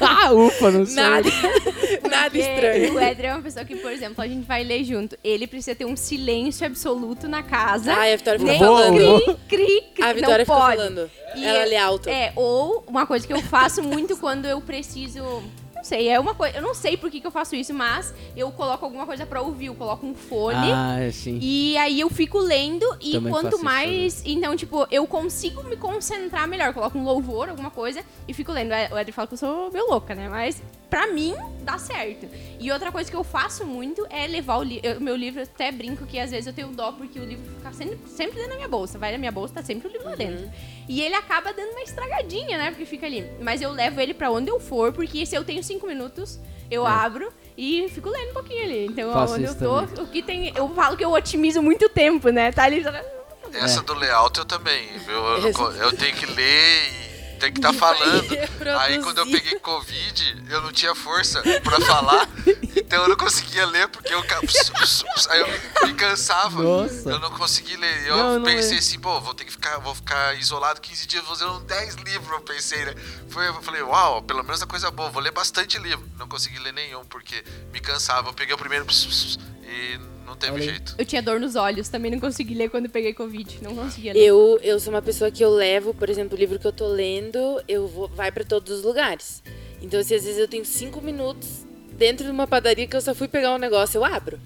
[0.01, 0.95] Ah, ufa, não sei.
[0.95, 1.29] Nada,
[2.09, 2.93] nada estranho.
[2.93, 5.17] O Éder é uma pessoa que, por exemplo, a gente vai ler junto.
[5.23, 7.93] Ele precisa ter um silêncio absoluto na casa.
[7.93, 8.95] Ai, a Vitória fica Nem Vou, falando.
[9.21, 10.03] cri, cri, cri.
[10.03, 10.77] A Vitória não fica pode.
[10.77, 11.11] falando.
[11.35, 12.09] E Ela é- lê alto.
[12.09, 15.43] É, ou uma coisa que eu faço muito quando eu preciso.
[15.81, 16.57] Não sei, é uma coisa.
[16.57, 19.41] Eu não sei por que, que eu faço isso, mas eu coloco alguma coisa pra
[19.41, 19.65] ouvir.
[19.65, 20.71] Eu coloco um fone.
[20.71, 21.39] Ah, sim.
[21.41, 24.21] E aí eu fico lendo e Também faço quanto isso mais.
[24.23, 26.67] Então, tipo, eu consigo me concentrar melhor.
[26.67, 28.71] Eu coloco um louvor, alguma coisa, e fico lendo.
[28.93, 30.29] O Edri fala que eu sou meio louca, né?
[30.29, 30.61] Mas
[30.91, 32.27] pra mim dá certo.
[32.59, 35.39] E outra coisa que eu faço muito é levar o, li eu- meu livro.
[35.39, 38.35] Eu até brinco que às vezes eu tenho dó porque o livro fica sempre, sempre
[38.35, 38.99] dentro da minha bolsa.
[38.99, 40.51] Vai na minha bolsa, tá sempre o livro lá dentro.
[40.87, 42.69] E ele acaba dando uma estragadinha, né?
[42.69, 43.25] Porque fica ali.
[43.41, 46.37] Mas eu levo ele pra onde eu for, porque se eu tenho cinco minutos,
[46.69, 48.85] eu abro e fico lendo um pouquinho ali.
[48.87, 50.51] Então, Faço onde eu tô, o que tem.
[50.55, 52.51] Eu falo que eu otimizo muito tempo, né?
[52.51, 52.83] Tá ali.
[53.53, 53.83] Essa É.
[53.83, 54.87] do layout eu também.
[55.07, 57.10] Eu, eu, eu tenho que ler e
[57.41, 58.37] tem que estar falando.
[58.81, 62.29] Aí quando eu peguei Covid, eu não tinha força pra falar.
[62.75, 64.23] Então eu não conseguia ler porque eu,
[65.29, 66.61] aí eu me, cansava.
[66.61, 67.09] Nossa.
[67.09, 68.07] Eu não consegui ler.
[68.07, 68.79] Eu Não, não pensei é.
[68.79, 72.41] assim, pô, vou ter que ficar, vou ficar isolado 15 dias fazendo 10 livros, eu
[72.41, 72.93] pensei, né?
[73.29, 76.07] Foi, eu falei, uau, pelo menos a coisa boa, vou ler bastante livro.
[76.17, 78.29] Não consegui ler nenhum, porque me cansava.
[78.29, 78.85] Eu peguei o primeiro
[79.63, 79.99] e
[80.31, 80.95] não teve Olha jeito.
[80.97, 83.59] Eu tinha dor nos olhos, também não consegui ler quando peguei Covid.
[83.61, 84.19] Não conseguia ler.
[84.19, 86.87] Eu, eu sou uma pessoa que eu levo, por exemplo, o livro que eu tô
[86.87, 89.43] lendo, eu vou, vai pra todos os lugares.
[89.81, 93.13] Então, se às vezes eu tenho cinco minutos dentro de uma padaria que eu só
[93.13, 94.39] fui pegar um negócio, eu abro.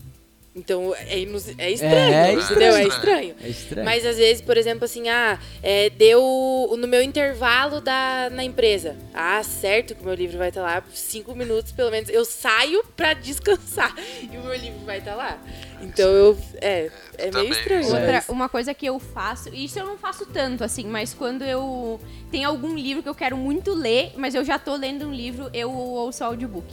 [0.58, 2.76] Então, é, inus- é estranho, É entendeu?
[2.76, 2.88] É estranho.
[2.88, 3.36] estranho.
[3.44, 3.86] É estranho.
[3.86, 6.22] Mas às vezes, por exemplo, assim, ah, é, deu
[6.80, 8.96] no meu intervalo da, na empresa.
[9.14, 12.10] Ah, certo que o meu livro vai estar lá cinco minutos, pelo menos.
[12.10, 13.94] Eu saio pra descansar
[14.32, 15.38] e o meu livro vai estar lá.
[15.82, 16.38] Então eu.
[16.62, 17.52] É, é meio Também.
[17.52, 17.86] estranho.
[17.88, 21.44] Outra, uma coisa que eu faço, e isso eu não faço tanto assim, mas quando
[21.44, 22.00] eu
[22.32, 25.50] tem algum livro que eu quero muito ler, mas eu já tô lendo um livro,
[25.54, 26.66] eu ouço audiobook.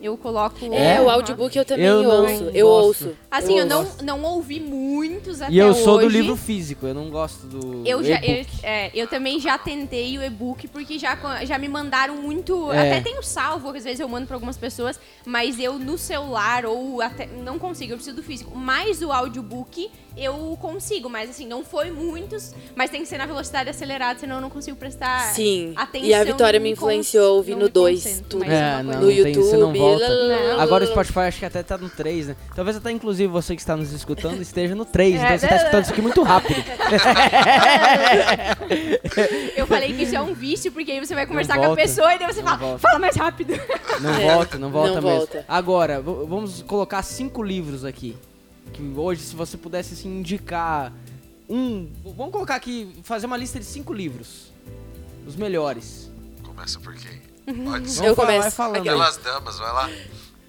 [0.00, 0.56] Eu coloco.
[0.72, 1.12] É, o Aham.
[1.14, 2.44] audiobook eu também Eu não ouço.
[2.52, 2.86] Eu gosto.
[3.06, 3.16] ouço.
[3.30, 4.04] Assim, eu, ouço.
[4.04, 6.16] não, não ouvi muitos até E eu sou do hoje.
[6.20, 8.50] livro físico, eu não gosto do Eu, já, eu, e-book.
[8.62, 12.70] é, eu também já tentei o e-book, porque já, já me mandaram muito.
[12.72, 12.92] É.
[12.92, 17.00] Até tenho salvo, às vezes eu mando pra algumas pessoas, mas eu no celular ou
[17.00, 17.26] até.
[17.26, 18.56] Não consigo, eu preciso do físico.
[18.56, 23.26] Mas o audiobook eu consigo, mas assim, não foi muitos, mas tem que ser na
[23.26, 25.72] velocidade acelerada, senão eu não consigo prestar Sim.
[25.76, 26.08] atenção.
[26.08, 28.44] E a Vitória me influenciou ouvindo dois, tudo.
[28.44, 29.78] É, não, no tem- você não YouTube.
[29.78, 30.08] volta.
[30.08, 30.60] Não.
[30.60, 32.36] Agora o Spotify acho que até tá no 3, né?
[32.54, 35.56] Talvez até inclusive você que está nos escutando esteja no 3, É, então você tá
[35.56, 36.62] escutando isso aqui muito rápido.
[39.56, 41.82] Eu falei que isso é um vício, porque aí você vai conversar com a volta.
[41.82, 42.78] pessoa e daí você fala, volta.
[42.78, 43.54] fala mais rápido.
[44.00, 45.18] Não É, volta, não volta não mesmo.
[45.18, 45.44] volta.
[45.48, 48.16] Agora, vamos colocar cinco livros aqui.
[48.76, 50.92] Que hoje, se você pudesse assim, indicar
[51.48, 51.88] um.
[52.04, 54.52] Vamos colocar aqui, fazer uma lista de cinco livros.
[55.26, 56.10] Os melhores.
[56.42, 57.22] Começa por quem?
[57.64, 58.06] Pode ser.
[58.06, 58.42] Eu começo.
[58.42, 58.76] vai falando.
[58.76, 58.84] aí.
[58.84, 59.90] Pelas damas, vai lá.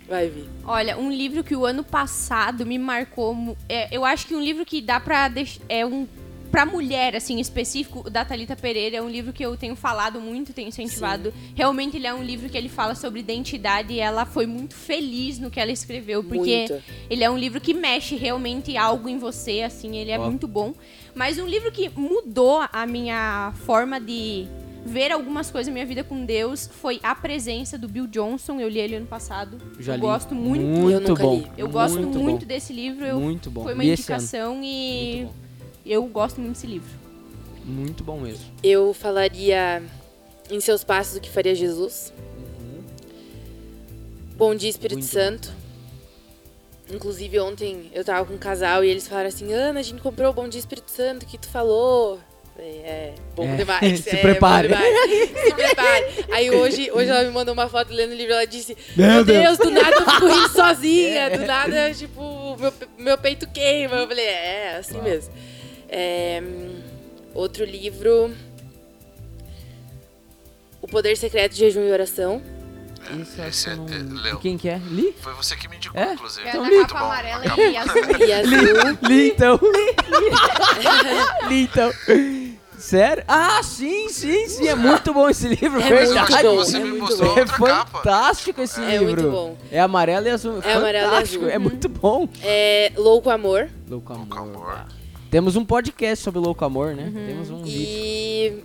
[0.10, 0.50] Vai vir.
[0.66, 3.58] Olha, um livro que o ano passado me marcou.
[3.70, 5.32] é, eu acho que um livro que dá pra.
[5.70, 6.06] É um.
[6.52, 9.76] Pra mulher, assim, em específico, o da Thalita Pereira é um livro que eu tenho
[9.76, 11.34] falado muito, tenho incentivado.
[11.56, 15.40] Realmente, ele é um livro que ele fala sobre identidade e ela foi muito feliz
[15.40, 16.84] no que ela escreveu, porque Muito.
[17.10, 20.26] ele é um livro que mexe realmente algo em você, assim, ele é Ó.
[20.26, 20.74] muito bom.
[21.14, 24.48] Mas um livro que mudou a minha forma de
[24.86, 28.60] ver algumas coisas na minha vida com Deus foi A Presença do Bill Johnson.
[28.60, 29.58] Eu li ele ano passado.
[29.80, 30.02] Já eu li.
[30.02, 30.64] gosto muito.
[30.64, 31.36] Muito Eu nunca bom.
[31.40, 31.48] li.
[31.58, 33.06] Eu gosto muito, muito, desse livro.
[33.06, 33.64] Eu, Muito bom.
[33.64, 33.92] Foi uma ano.
[33.92, 35.47] indicação e Muito bom.
[35.94, 36.90] Eu gosto muito desse livro.
[37.66, 38.46] Muito bom mesmo.
[38.64, 39.84] Eu falaria
[40.50, 42.14] em seus passos o que faria Jesus.
[44.38, 45.52] Bom dia, Espírito Muito Santo.
[46.90, 50.30] Inclusive, ontem eu tava com um casal e eles falaram assim: Ana, a gente comprou
[50.30, 52.20] o Bom dia, Espírito Santo que tu falou.
[52.56, 54.00] Falei, É, bom É, demais.
[54.00, 54.68] se é, bom prepare.
[54.70, 55.30] demais.
[55.30, 56.06] Se prepare.
[56.32, 59.26] Aí hoje, hoje ela me mandou uma foto lendo o livro ela disse: Meu Meu
[59.26, 59.44] Deus.
[59.44, 61.30] Deus, do nada eu fico rindo sozinha.
[61.32, 63.96] Do nada, tipo, meu, meu peito queima.
[63.98, 65.34] Eu falei: É, assim mesmo.
[65.90, 66.42] É,
[67.34, 68.32] outro livro.
[70.82, 72.42] O Poder Secreto de Jejum e Oração.
[73.22, 73.88] Esse, acho Esse é- não...
[73.88, 74.40] é, Leu.
[74.40, 74.78] quem que é?
[74.90, 75.16] Li?
[75.22, 76.14] Foi você que me indicou, É?
[76.14, 76.46] inclusive.
[76.46, 76.80] É Então, li.
[76.82, 77.96] capa amarela e azul.
[78.28, 78.98] E azul.
[79.10, 79.60] Li então.
[81.50, 81.92] Li então.
[82.78, 83.24] Sério?
[83.28, 84.68] Ah, sim, sim, sim.
[84.68, 86.32] É muito bom esse livro, É verdade.
[86.32, 87.38] muito bom, Você é me mostrou bom.
[87.38, 87.98] É outra capa.
[87.98, 89.06] fantástico esse É livro.
[89.08, 89.58] muito bom.
[89.72, 90.62] É amarelo e azul.
[90.64, 91.56] É amarelo e fantástico, azul.
[91.56, 92.30] É muito bom.
[92.44, 93.68] É Louco Amor.
[93.90, 94.28] Louco amor.
[94.28, 94.86] Louco Amor.
[95.30, 97.04] Temos um podcast sobre louco amor, né?
[97.04, 97.28] Uhum.
[97.28, 97.80] Temos um vídeo.
[97.82, 98.64] E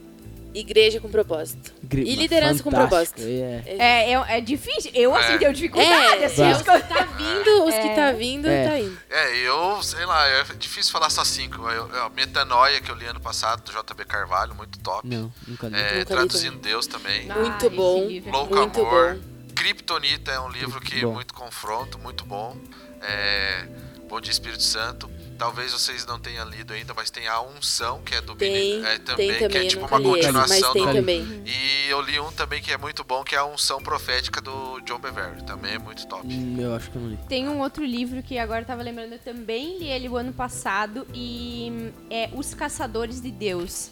[0.55, 1.73] Igreja com Propósito.
[1.91, 3.23] E liderança com fantástico, propósito.
[3.23, 3.63] É.
[3.79, 4.91] É, é, é difícil.
[4.95, 5.39] Eu, assim, É.
[5.39, 6.23] tenho dificuldade.
[6.23, 7.95] É, assim, é, os que tá vindo, os que É.
[7.95, 8.69] tá vindo, É.
[8.69, 8.99] tá indo.
[9.11, 11.57] É, eu, sei lá, é difícil falar só cinco.
[11.69, 15.09] Eu, eu, Metanoia, que eu li ano passado, do JB Carvalho, muito top.
[15.09, 15.75] Não, nunca li.
[15.75, 17.31] É, Nunca li Traduzindo Deus também.
[17.31, 17.99] Ah, Muito esse bom.
[17.99, 19.15] é Louco Muito Amor.
[19.15, 19.21] bom.
[19.55, 21.13] Kryptonita é um livro que bom.
[21.15, 22.57] muito confronto, muito bom.
[23.01, 23.67] É,
[24.09, 25.09] Bom Dia Espírito Santo.
[25.43, 28.87] Talvez vocês não tenham lido ainda, mas tem a Unção, que é do Tem, Bini-
[28.87, 30.93] é, também, tem também, que é tipo uma li esse, mas continuação tem do.
[30.93, 31.43] também.
[31.45, 34.79] E eu li um também que é muito bom, que é a Unção Profética do
[34.83, 35.43] John Bevere.
[35.43, 36.25] Também é muito top.
[36.29, 37.19] Hum, eu acho que eu não li.
[37.29, 40.33] Tem um outro livro que agora eu tava lembrando, eu também li ele o ano
[40.33, 43.91] passado, e hum, é Os Caçadores de Deus.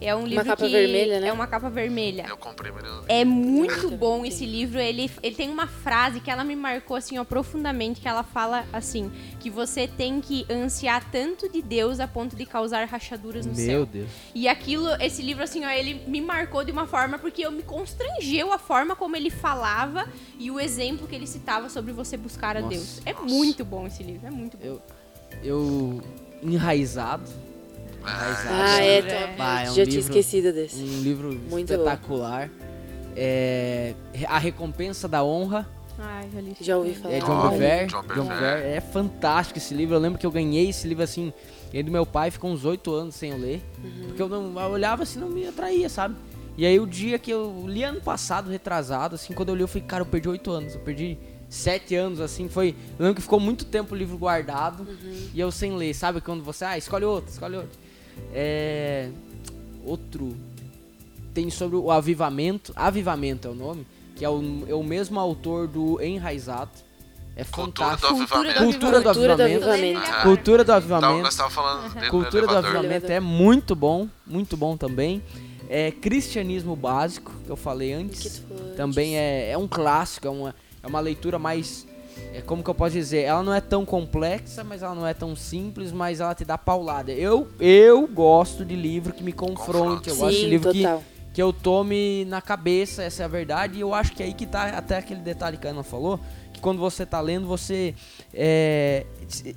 [0.00, 1.28] É um livro capa que vermelha, né?
[1.28, 2.26] é uma capa vermelha.
[2.28, 3.04] Eu comprei, mas eu não.
[3.08, 4.78] É muito bom esse livro.
[4.78, 8.66] Ele, ele tem uma frase que ela me marcou assim, ó, profundamente, que ela fala
[8.72, 13.54] assim, que você tem que ansiar tanto de Deus a ponto de causar rachaduras no
[13.54, 13.86] Meu céu.
[13.86, 14.08] Deus.
[14.34, 17.62] E aquilo, esse livro, assim, ó, ele me marcou de uma forma porque eu me
[17.62, 20.06] constrangeu a forma como ele falava
[20.38, 22.74] e o exemplo que ele citava sobre você buscar a Nossa.
[22.74, 23.00] Deus.
[23.06, 24.64] É muito bom esse livro, é muito bom.
[24.64, 24.82] Eu,
[25.42, 26.02] eu
[26.42, 27.30] enraizado.
[28.06, 28.48] Enraizado.
[28.50, 29.02] Ah, é, É.
[29.02, 29.36] top.
[29.36, 30.76] Bah, é um Já tinha livro- esquecido desse.
[30.82, 32.50] Um livro Muito espetacular.
[33.16, 33.94] É,
[34.26, 36.56] a recompensa da honra Ai, já li.
[36.60, 37.14] Já ouvi falar.
[37.14, 37.86] é John Bevere.
[37.86, 38.02] John.
[38.02, 38.66] Bevere.
[38.68, 39.94] É fantástico esse livro.
[39.94, 41.32] Eu lembro que eu ganhei esse livro assim.
[41.72, 43.62] Ele do meu pai ficou uns oito anos sem eu ler.
[43.82, 44.06] Uhum.
[44.08, 46.16] Porque eu, não, eu olhava assim não me atraía, sabe?
[46.58, 49.68] E aí o dia que eu li ano passado, retrasado, assim, quando eu li, eu
[49.68, 50.74] falei, cara, eu perdi oito anos.
[50.74, 51.16] Eu perdi
[51.48, 52.70] sete anos, assim, foi.
[52.98, 55.28] Eu lembro que ficou muito tempo o livro guardado Uhum.
[55.32, 56.20] e eu sem ler, sabe?
[56.20, 57.78] Quando você, ah, escolhe outro, escolhe outro.
[58.32, 59.08] É.
[59.84, 60.36] Outro.
[61.32, 62.72] Tem sobre o avivamento.
[62.76, 63.86] Avivamento é o nome.
[64.16, 66.70] Que é o, é o mesmo autor do Enraizado.
[67.36, 68.12] É Cultura do fantástico.
[68.22, 68.58] Avivamento.
[68.64, 69.68] Cultura do Cultura do avivamento.
[69.68, 70.10] avivamento.
[70.12, 72.10] Ah, Cultura do Então, avivamento.
[72.10, 75.20] Cultura do avivamento é muito bom, muito bom também.
[75.68, 78.40] É cristianismo básico, que eu falei antes.
[78.76, 81.86] Também é, é um clássico, é uma, é uma leitura mais.
[82.32, 83.22] É, como que eu posso dizer?
[83.22, 86.58] Ela não é tão complexa, mas ela não é tão simples, mas ela te dá
[86.58, 87.12] paulada.
[87.12, 90.18] Eu, eu gosto de livro que me confronte, eu antes.
[90.18, 91.02] gosto de Sim, livro que, total.
[91.32, 93.78] que eu tome na cabeça, essa é a verdade.
[93.78, 96.18] E eu acho que é aí que tá até aquele detalhe que a Ana falou,
[96.18, 97.94] que quando você tá lendo, você
[98.32, 99.04] é,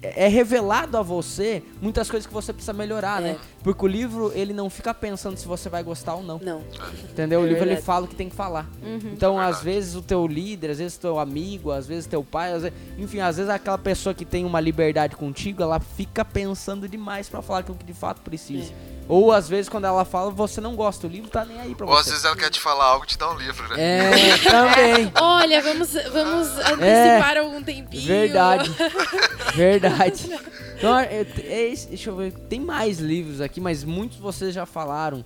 [0.01, 3.33] é revelado a você muitas coisas que você precisa melhorar, É.
[3.33, 3.37] né?
[3.63, 6.37] Porque o livro, ele não fica pensando se você vai gostar ou não.
[6.39, 6.61] Não.
[7.09, 7.39] Entendeu?
[7.39, 7.85] o É livro ele verdade.
[7.85, 8.69] fala o que tem que falar.
[8.83, 8.99] Uhum.
[9.13, 9.63] Então, às Verdade.
[9.65, 12.77] vezes o teu líder, às vezes o teu amigo, às vezes teu pai, às vezes-
[12.97, 17.41] enfim, às vezes aquela pessoa que tem uma liberdade contigo, ela fica pensando demais pra
[17.41, 18.71] falar aquilo que de fato precisa.
[19.09, 21.85] Ou às vezes quando ela fala, você não gosta, o livro tá nem aí pra
[21.85, 22.09] Ou às você.
[22.11, 23.75] vezes ela quer te falar algo te dá um livro, né?
[23.77, 25.11] É, também.
[25.21, 28.03] Olha, vamos, vamos antecipar algum tempinho.
[28.03, 28.05] É.
[28.05, 28.71] Verdade.
[29.55, 30.29] Verdade.
[30.77, 32.31] Então, é, é esse- deixa eu ver.
[32.33, 35.23] Tem mais livros aqui, mas muitos vocês já falaram.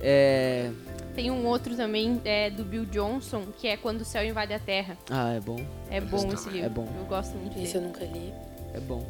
[0.00, 0.70] É.
[1.14, 4.58] Tem um outro também é, do Bill Johnson, que é Quando o Céu Invade a
[4.58, 4.96] Terra.
[5.10, 5.60] Ah, é bom.
[5.90, 6.66] É bom esse livro.
[6.66, 6.88] É bom.
[6.98, 7.84] Eu gosto muito Esse dele.
[7.84, 8.32] eu nunca li.
[8.74, 9.06] É bom.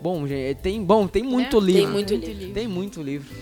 [0.00, 1.66] Bom, gente, tem, bom, tem muito Né?
[1.66, 1.82] livro.
[1.82, 2.54] Tem muito livro.
[2.54, 3.36] Tem muito livro.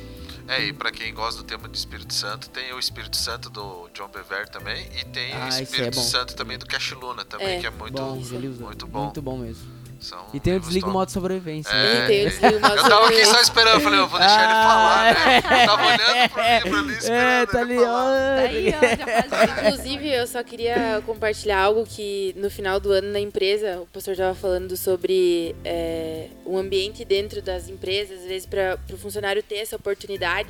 [0.49, 3.89] É, e pra quem gosta do tema de Espírito Santo, tem o Espírito Santo do
[3.93, 6.03] John Bevere também, e tem Ah, o é Espírito bom.
[6.03, 9.05] Santo também do Cash Luna também, É, que é muito, bom, muito bom.
[9.05, 9.76] Muito bom mesmo.
[10.01, 11.71] São E tem o Desliga o modo sobrevivência.
[11.73, 12.05] É.
[12.05, 14.19] E tem o Desliga o Modo Eu tava aqui só esperando, eu falei, eu vou
[14.19, 15.63] deixar ele falar, né?
[15.63, 18.37] Eu tava olhando pro livro ali, esperando É, tá ele ali, falar.
[18.37, 22.93] Tá aí, ó, já faz Inclusive, eu só queria compartilhar algo que no final do
[22.93, 28.27] ano na empresa, o pastor estava falando sobre é, o ambiente dentro das empresas, às
[28.27, 30.49] vezes para o funcionário ter essa oportunidade.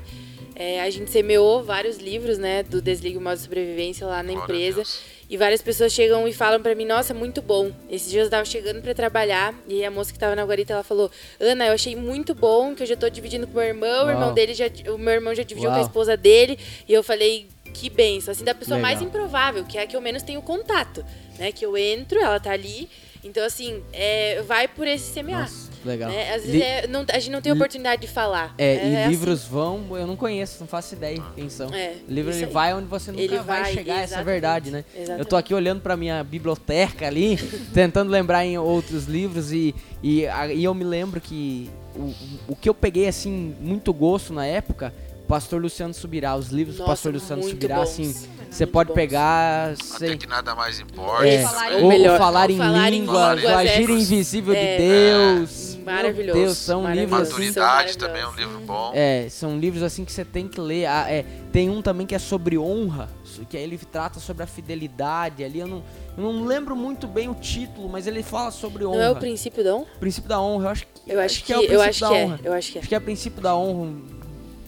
[0.59, 4.43] É, a gente semeou vários livros, né, do Desligue o Modo Sobrevivência lá na Glória
[4.43, 4.83] empresa.
[5.29, 7.73] E várias pessoas chegam e falam pra mim, nossa, muito bom.
[7.91, 10.83] Esses dias eu tava chegando pra trabalhar e a moça que tava na guarita, ela
[10.83, 14.07] falou, Ana, eu achei muito bom, que eu já tô dividindo com o meu irmão,
[14.07, 14.33] o irmão Uau.
[14.33, 15.87] dele já, o meu irmão já dividiu com a Uau.
[15.87, 16.59] esposa dele.
[16.89, 19.09] E eu falei, que benção, assim, da pessoa mais Legal.
[19.09, 21.05] improvável, que é a que eu menos tenho contato,
[21.39, 21.53] né?
[21.53, 22.89] Que eu entro, ela tá ali.
[23.27, 25.41] Então, assim, é, vai por esse semear.
[25.43, 26.11] Nossa, legal.
[26.11, 26.35] né?
[26.35, 28.55] Às vezes é- não- a gente não tem oportunidade de falar.
[28.57, 29.09] É, e assim.
[29.11, 31.73] livros vão, eu não conheço, não faço ideia quem são.
[31.75, 34.05] É, o livro ele vai onde você nunca Ele vai, vai, chegar, essa é a
[34.05, 34.85] exatamente, verdade, né?
[34.95, 35.35] Eu tô exatamente.
[35.37, 37.37] aqui olhando pra minha biblioteca ali,
[37.75, 40.23] tentando lembrar em outros livros e, e,
[40.55, 42.15] e eu me lembro que o,
[42.49, 44.93] o que eu peguei assim muito gosto na época,
[45.27, 47.83] Pastor Luciano Subirá, os livros do Nossa, Pastor Luciano Subirá, bons.
[47.83, 48.15] assim,
[48.51, 48.95] você pode bons.
[48.95, 51.27] pegar, Até sei, que nada mais importa.
[51.27, 54.83] é, Falar ou melhor, falar, em falar em línguas, o agir é- invisível é, de
[54.85, 55.79] Deus.
[55.87, 56.39] Maravilhoso.
[56.41, 57.53] Deus, são maravilhoso, livros assim.
[57.53, 58.91] são Maturidade também é um livro bom.
[58.93, 60.87] É, são livros assim que você tem que ler.
[60.87, 63.09] Ah, é, tem um também que é sobre honra,
[63.49, 65.61] que aí ele trata sobre a fidelidade ali.
[65.61, 65.83] Eu não,
[66.19, 68.97] eu não lembro muito bem o título, mas ele fala sobre honra.
[68.97, 69.87] Não é o princípio da honra?
[70.01, 72.09] princípio da honra, eu acho que, Eu acho que, é o eu princípio acho da
[72.09, 72.25] que é.
[72.25, 72.41] honra.
[72.43, 72.81] Eu acho que é.
[72.81, 73.93] Acho que é princípio da honra,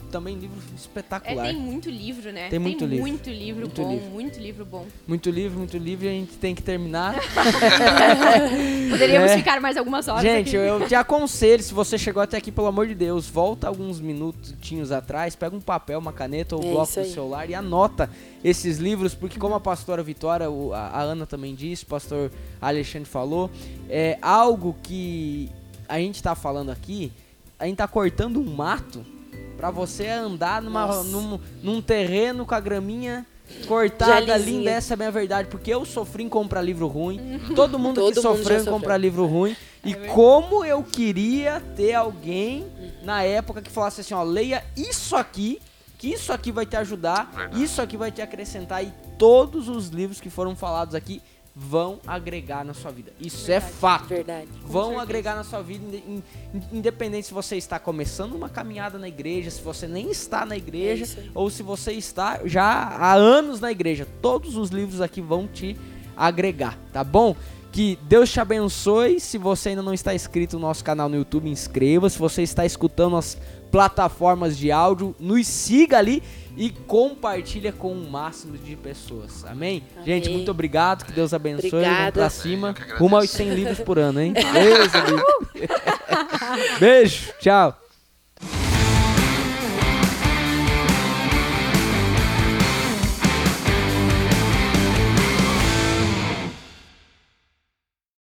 [0.08, 1.46] também livro É, espetacular.
[1.46, 2.48] tem muito livro, né?
[2.48, 3.06] Tem muito livro.
[3.06, 4.10] muito livro Muito bom, livro.
[4.10, 4.86] muito livro bom.
[5.06, 7.14] Muito livro, muito livro, e a gente tem que terminar.
[8.90, 9.36] Poderíamos É.
[9.38, 10.56] ficar mais algumas horas Gente, aqui.
[10.56, 14.90] eu te aconselho, se você chegou até aqui, pelo amor de Deus, volta alguns minutinhos
[14.92, 18.10] atrás, pega um papel, uma caneta ou um É bloco do celular e anota
[18.42, 22.30] esses livros, porque como a pastora Vitória, a, a Ana também disse, o pastor
[22.60, 23.50] Alexandre falou,
[23.88, 25.50] é algo que
[25.88, 27.12] a gente tá falando aqui,
[27.58, 29.04] a gente tá cortando um mato
[29.58, 33.26] pra você andar numa, num, num terreno com a graminha
[33.66, 37.78] cortada linda, essa é a minha verdade, porque eu sofri em comprar livro ruim, todo
[37.78, 38.74] mundo Todo que mundo sofreu em sofreu.
[38.74, 40.14] comprar livro ruim, e verdade.
[40.14, 42.66] como eu queria ter alguém
[43.02, 45.60] na época que falasse assim, ó, leia isso aqui,
[45.98, 50.20] que isso aqui vai te ajudar, isso aqui vai te acrescentar e todos os livros
[50.20, 51.20] que foram falados aqui
[51.60, 53.12] vão agregar na sua vida.
[53.20, 54.06] Isso é fato.
[54.08, 54.46] Verdade.
[54.64, 55.02] Vão certeza.
[55.02, 56.22] agregar na sua vida, in-
[56.54, 60.56] in- independente se você está começando uma caminhada na igreja, se você nem está na
[60.56, 64.06] igreja, É ou se você está já há anos na igreja.
[64.22, 65.76] Todos os livros aqui vão te
[66.16, 67.34] agregar, tá bom?
[67.72, 69.18] Que Deus te abençoe.
[69.20, 72.08] Se você ainda não está inscrito no nosso canal no YouTube, inscreva.
[72.08, 73.36] Se você está escutando as
[73.70, 76.22] plataformas de áudio, nos siga ali
[76.58, 79.44] e compartilha com o máximo de pessoas.
[79.44, 79.84] Amém?
[79.94, 80.04] Amém.
[80.04, 81.04] Gente, muito obrigado.
[81.04, 81.70] Que Deus abençoe.
[81.70, 82.12] Vamos Obrigada.
[82.12, 82.74] pra Amém, cima.
[82.98, 84.34] Rumo aos 100 livros por ano, hein?
[84.36, 85.24] Amigo.
[86.80, 87.32] Beijo.
[87.38, 87.87] Tchau.